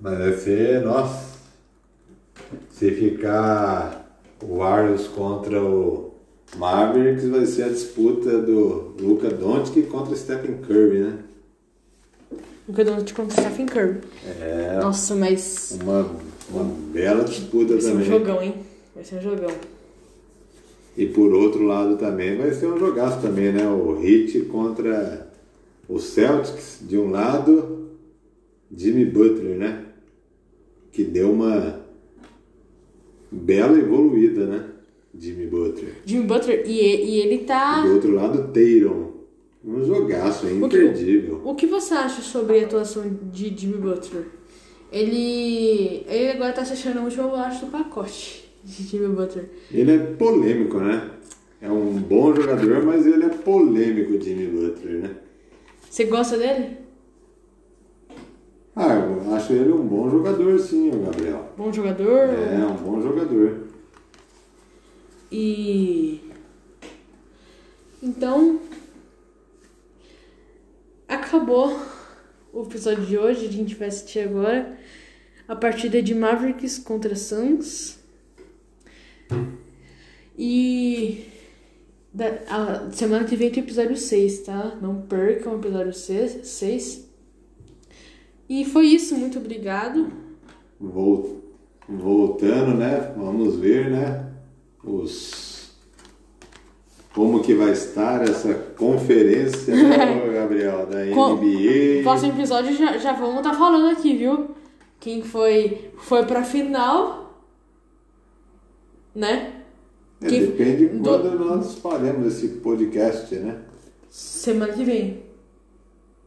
Mas 0.00 0.18
vai 0.18 0.32
ser, 0.34 0.82
nossa. 0.82 1.36
Se 2.70 2.90
ficar 2.90 4.20
o 4.42 4.58
Warriors 4.58 5.06
contra 5.08 5.62
o 5.62 6.14
Mavericks, 6.56 7.28
vai 7.28 7.46
ser 7.46 7.64
a 7.64 7.68
disputa 7.68 8.38
do 8.40 8.94
Luca 9.00 9.30
Doncic 9.30 9.86
contra 9.88 10.12
o 10.12 10.16
Stephen 10.16 10.58
Curry, 10.58 10.98
né? 11.00 11.18
Nunca 12.68 12.84
deu 12.84 12.94
contra 12.96 13.22
o 13.24 13.30
Stephen 13.30 13.66
Curry. 13.66 14.00
É 14.40 14.78
Nossa, 14.82 15.14
mas 15.14 15.78
uma, 15.80 16.10
uma 16.50 16.64
bela 16.92 17.24
disputa 17.24 17.72
vai 17.74 17.80
ser 17.80 17.88
um 17.88 17.92
também. 17.92 18.06
jogão, 18.06 18.42
hein? 18.42 18.54
Vai 18.94 19.04
ser 19.04 19.16
um 19.16 19.22
jogão. 19.22 19.50
E 20.96 21.06
por 21.06 21.32
outro 21.34 21.62
lado 21.64 21.96
também 21.98 22.36
vai 22.36 22.52
ser 22.54 22.66
um 22.66 22.78
jogaço 22.78 23.20
também, 23.20 23.52
né? 23.52 23.68
O 23.68 24.00
Heat 24.02 24.40
contra 24.46 25.30
o 25.88 25.98
Celtics, 25.98 26.78
de 26.82 26.96
um 26.96 27.10
lado, 27.10 27.88
Jimmy 28.74 29.04
Butler, 29.04 29.56
né? 29.56 29.84
Que 30.90 31.04
deu 31.04 31.30
uma 31.32 31.80
bela 33.30 33.78
evoluída, 33.78 34.46
né? 34.46 34.64
Jimmy 35.18 35.46
Butler. 35.46 35.94
Jimmy 36.04 36.24
Butler, 36.26 36.62
e, 36.66 36.72
e 36.80 37.20
ele 37.20 37.34
E 37.36 37.38
tá. 37.44 37.82
do 37.82 37.94
outro 37.94 38.12
lado, 38.14 38.38
Tatum. 38.52 39.12
Um 39.64 39.84
jogaço, 39.84 40.46
é 40.46 40.50
O 40.52 40.68
que- 40.68 40.76
imperdível. 40.76 41.40
O 41.44 41.54
que 41.54 41.66
você 41.66 41.92
acha 41.94 42.22
sobre 42.22 42.60
a 42.60 42.64
atuação 42.66 43.02
de 43.32 43.48
Jimmy 43.56 43.78
Butler? 43.78 44.24
Ele. 44.90 46.04
Ele 46.08 46.30
agora 46.32 46.52
tá 46.52 46.64
se 46.64 46.72
achando 46.72 47.00
o 47.00 47.04
último 47.04 47.28
bolacha 47.28 47.64
do 47.64 47.72
pacote 47.72 48.48
de 48.64 48.82
Jimmy 48.82 49.14
Butler. 49.14 49.48
Ele 49.70 49.94
é 49.94 49.98
polêmico, 49.98 50.78
né? 50.78 51.10
É 51.60 51.70
um 51.70 51.92
bom 51.94 52.34
jogador, 52.34 52.84
mas 52.84 53.06
ele 53.06 53.24
é 53.24 53.28
polêmico, 53.28 54.20
Jimmy 54.20 54.46
Butler, 54.46 55.02
né? 55.02 55.16
Você 55.88 56.04
gosta 56.04 56.36
dele? 56.36 56.78
Ah, 58.74 58.94
eu 58.94 59.34
acho 59.34 59.54
ele 59.54 59.72
um 59.72 59.86
bom 59.86 60.10
jogador, 60.10 60.58
sim, 60.58 60.90
o 60.90 61.06
Gabriel. 61.06 61.50
Bom 61.56 61.72
jogador? 61.72 62.28
É, 62.28 62.66
um 62.66 62.74
bom 62.74 63.00
jogador. 63.00 63.62
E. 65.32 66.20
Então. 68.02 68.60
Acabou 71.08 71.74
o 72.60 72.62
episódio 72.64 73.04
de 73.06 73.18
hoje. 73.18 73.46
A 73.46 73.50
gente 73.52 73.74
vai 73.74 73.88
assistir 73.88 74.20
agora 74.20 74.78
a 75.46 75.54
partida 75.56 76.02
de 76.02 76.14
Mavericks 76.14 76.78
contra 76.78 77.14
Suns. 77.14 77.98
E. 80.38 81.24
Da, 82.12 82.90
semana 82.92 83.24
que 83.26 83.36
vem 83.36 83.50
tem 83.50 83.62
o 83.62 83.66
episódio 83.66 83.96
6, 83.96 84.38
tá? 84.40 84.78
Não 84.80 85.02
percam 85.02 85.54
o 85.54 85.58
episódio 85.58 85.92
6. 85.92 87.06
E 88.48 88.64
foi 88.64 88.86
isso. 88.86 89.14
Muito 89.16 89.38
obrigado. 89.38 90.10
Vol- 90.80 91.42
Voltando, 91.88 92.74
né? 92.76 93.12
Vamos 93.16 93.56
ver, 93.56 93.90
né? 93.90 94.32
Os 94.82 95.55
como 97.16 97.42
que 97.42 97.54
vai 97.54 97.70
estar 97.72 98.22
essa 98.22 98.52
conferência, 98.76 99.74
né, 99.74 100.28
Gabriel, 100.34 100.86
da 100.86 101.02
NBA. 101.02 101.96
No 101.96 102.02
próximo 102.02 102.32
episódio 102.32 102.76
já, 102.76 102.98
já 102.98 103.12
vamos 103.14 103.38
estar 103.38 103.54
falando 103.54 103.90
aqui, 103.90 104.14
viu? 104.16 104.50
Quem 105.00 105.22
foi, 105.22 105.90
foi 105.96 106.24
pra 106.26 106.42
final, 106.44 107.34
né? 109.14 109.52
É, 110.20 110.26
quem- 110.28 110.40
depende 110.46 110.86
do- 110.88 111.02
quando 111.08 111.38
nós 111.38 111.74
faremos 111.76 112.26
esse 112.34 112.48
podcast, 112.58 113.34
né? 113.36 113.60
Semana 114.10 114.72
que 114.72 114.84
vem. 114.84 115.22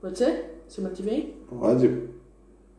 Pode 0.02 0.18
ser? 0.18 0.62
Semana 0.68 0.94
que 0.96 1.02
vem? 1.02 1.34
Pode, 1.50 2.04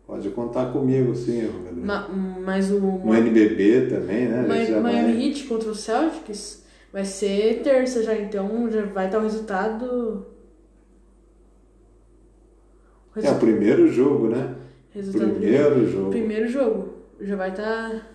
pode 0.07 0.31
contar 0.31 0.73
comigo, 0.73 1.15
sim, 1.15 1.43
Gabriel. 1.43 1.87
Ma, 1.87 2.09
mas 2.09 2.71
o 2.71 2.79
No 2.81 3.15
NBB 3.15 3.87
também, 3.89 4.27
né? 4.29 4.47
Miami 4.81 5.27
Heat 5.29 5.45
contra 5.45 5.71
o 5.71 5.75
Celtics 5.75 6.63
vai 6.93 7.05
ser 7.05 7.63
terça 7.63 8.03
já, 8.03 8.15
então 8.17 8.71
já 8.71 8.85
vai 8.87 9.07
estar 9.07 9.19
o 9.19 9.23
resultado. 9.23 10.27
o 13.15 13.19
É 13.19 13.21
o 13.21 13.23
resu- 13.23 13.39
primeiro 13.41 13.89
jogo, 13.89 14.29
né? 14.29 14.57
resultado 14.91 15.31
Primeiro 15.35 15.87
jogo. 15.91 16.11
Primeiro 16.11 16.49
jogo. 16.49 16.89
Já 17.21 17.37
vai 17.37 17.51
estar. 17.51 18.11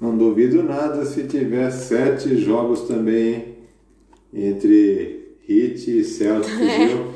Não 0.00 0.16
duvido 0.16 0.62
nada 0.62 1.04
se 1.04 1.24
tiver 1.26 1.70
sete 1.70 2.36
jogos 2.36 2.82
também 2.88 3.34
hein? 3.34 3.56
entre 4.32 5.36
Heat 5.48 5.98
e 5.98 6.04
Celtics, 6.04 6.56
viu? 6.58 7.12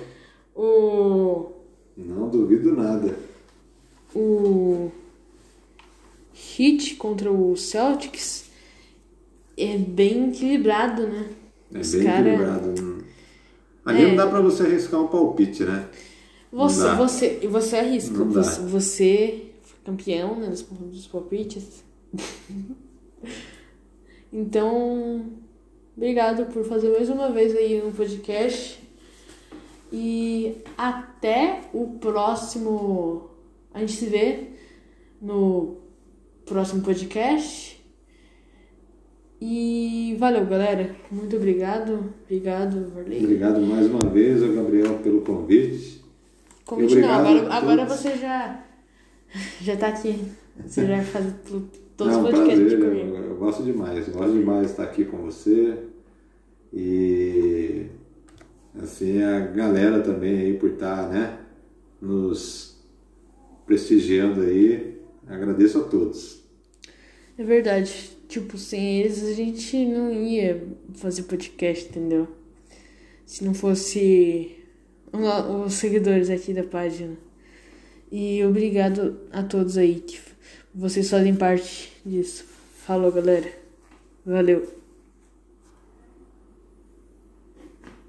O. 0.54 1.52
Não 1.96 2.28
duvido 2.28 2.72
nada. 2.74 3.14
o 4.14 4.90
Heat 6.58 6.96
contra 6.96 7.32
o 7.32 7.56
Celtics 7.56 8.43
é 9.56 9.76
bem 9.78 10.30
equilibrado, 10.30 11.06
né? 11.06 11.28
É 11.72 11.78
Os 11.78 11.94
bem 11.94 12.04
cara- 12.04 12.20
equilibrado. 12.28 13.04
Ali 13.84 14.02
É. 14.02 14.08
não 14.08 14.16
dá 14.16 14.26
pra 14.26 14.40
você 14.40 14.62
arriscar 14.62 15.00
um 15.00 15.08
palpite, 15.08 15.62
né? 15.64 15.88
Você, 16.50 16.88
você, 16.94 17.48
você 17.48 17.76
arrisca. 17.76 18.16
Não 18.16 18.30
dá. 18.30 18.42
Você, 18.42 18.60
você 18.62 19.44
foi 19.62 19.78
campeão 19.84 20.36
né, 20.36 20.46
dos, 20.48 20.62
dos 20.62 21.06
palpites. 21.06 21.84
então, 24.32 25.26
obrigado 25.96 26.46
por 26.52 26.64
fazer 26.64 26.90
mais 26.90 27.08
uma 27.08 27.30
vez 27.30 27.54
aí 27.56 27.82
um 27.84 27.92
podcast. 27.92 28.82
E 29.92 30.56
até 30.76 31.62
o 31.72 31.98
próximo. 32.00 33.30
A 33.72 33.80
gente 33.80 33.92
se 33.92 34.06
vê 34.06 34.48
no 35.20 35.76
próximo 36.46 36.82
podcast. 36.82 37.83
E 39.46 40.16
valeu, 40.18 40.46
galera. 40.46 40.96
Muito 41.10 41.36
obrigado. 41.36 42.14
Obrigado, 42.22 42.90
Varley. 42.94 43.22
Obrigado 43.22 43.60
mais 43.60 43.86
uma 43.88 44.08
vez 44.08 44.40
Gabriel 44.40 44.98
pelo 45.00 45.20
convite. 45.20 46.02
Convite 46.64 46.96
não, 46.96 47.10
agora, 47.10 47.52
agora 47.52 47.84
você 47.84 48.16
já, 48.16 48.64
já 49.60 49.76
tá 49.76 49.88
aqui. 49.88 50.18
Você 50.64 50.86
já 50.86 51.02
faz 51.04 51.26
todos 51.94 52.16
os 52.16 52.22
podcasts 52.22 52.58
prazer, 52.58 52.78
comigo. 52.78 53.16
eu, 53.16 53.24
eu 53.24 53.36
gosto 53.36 53.62
demais. 53.64 54.08
Eu 54.08 54.14
gosto 54.14 54.32
demais 54.32 54.60
de 54.62 54.70
estar 54.70 54.84
aqui 54.84 55.04
com 55.04 55.18
você. 55.18 55.76
E 56.72 57.84
assim, 58.82 59.22
a 59.22 59.40
galera 59.40 60.00
também 60.00 60.38
aí 60.38 60.54
por 60.54 60.70
estar, 60.70 61.10
né, 61.10 61.38
nos 62.00 62.82
prestigiando 63.66 64.40
aí. 64.40 65.02
Agradeço 65.28 65.80
a 65.80 65.84
todos. 65.84 66.42
É 67.36 67.44
verdade. 67.44 68.13
Tipo, 68.34 68.58
sem 68.58 68.98
eles 68.98 69.22
a 69.22 69.32
gente 69.32 69.76
não 69.86 70.12
ia 70.12 70.66
fazer 70.94 71.22
podcast, 71.22 71.88
entendeu? 71.88 72.26
Se 73.24 73.44
não 73.44 73.54
fosse 73.54 74.56
os 75.64 75.74
seguidores 75.74 76.28
aqui 76.28 76.52
da 76.52 76.64
página. 76.64 77.16
E 78.10 78.44
obrigado 78.44 79.20
a 79.30 79.44
todos 79.44 79.78
aí 79.78 80.00
que 80.00 80.18
vocês 80.74 81.08
fazem 81.08 81.36
parte 81.36 81.92
disso. 82.04 82.44
Falou, 82.84 83.12
galera. 83.12 83.52
Valeu. 84.26 84.83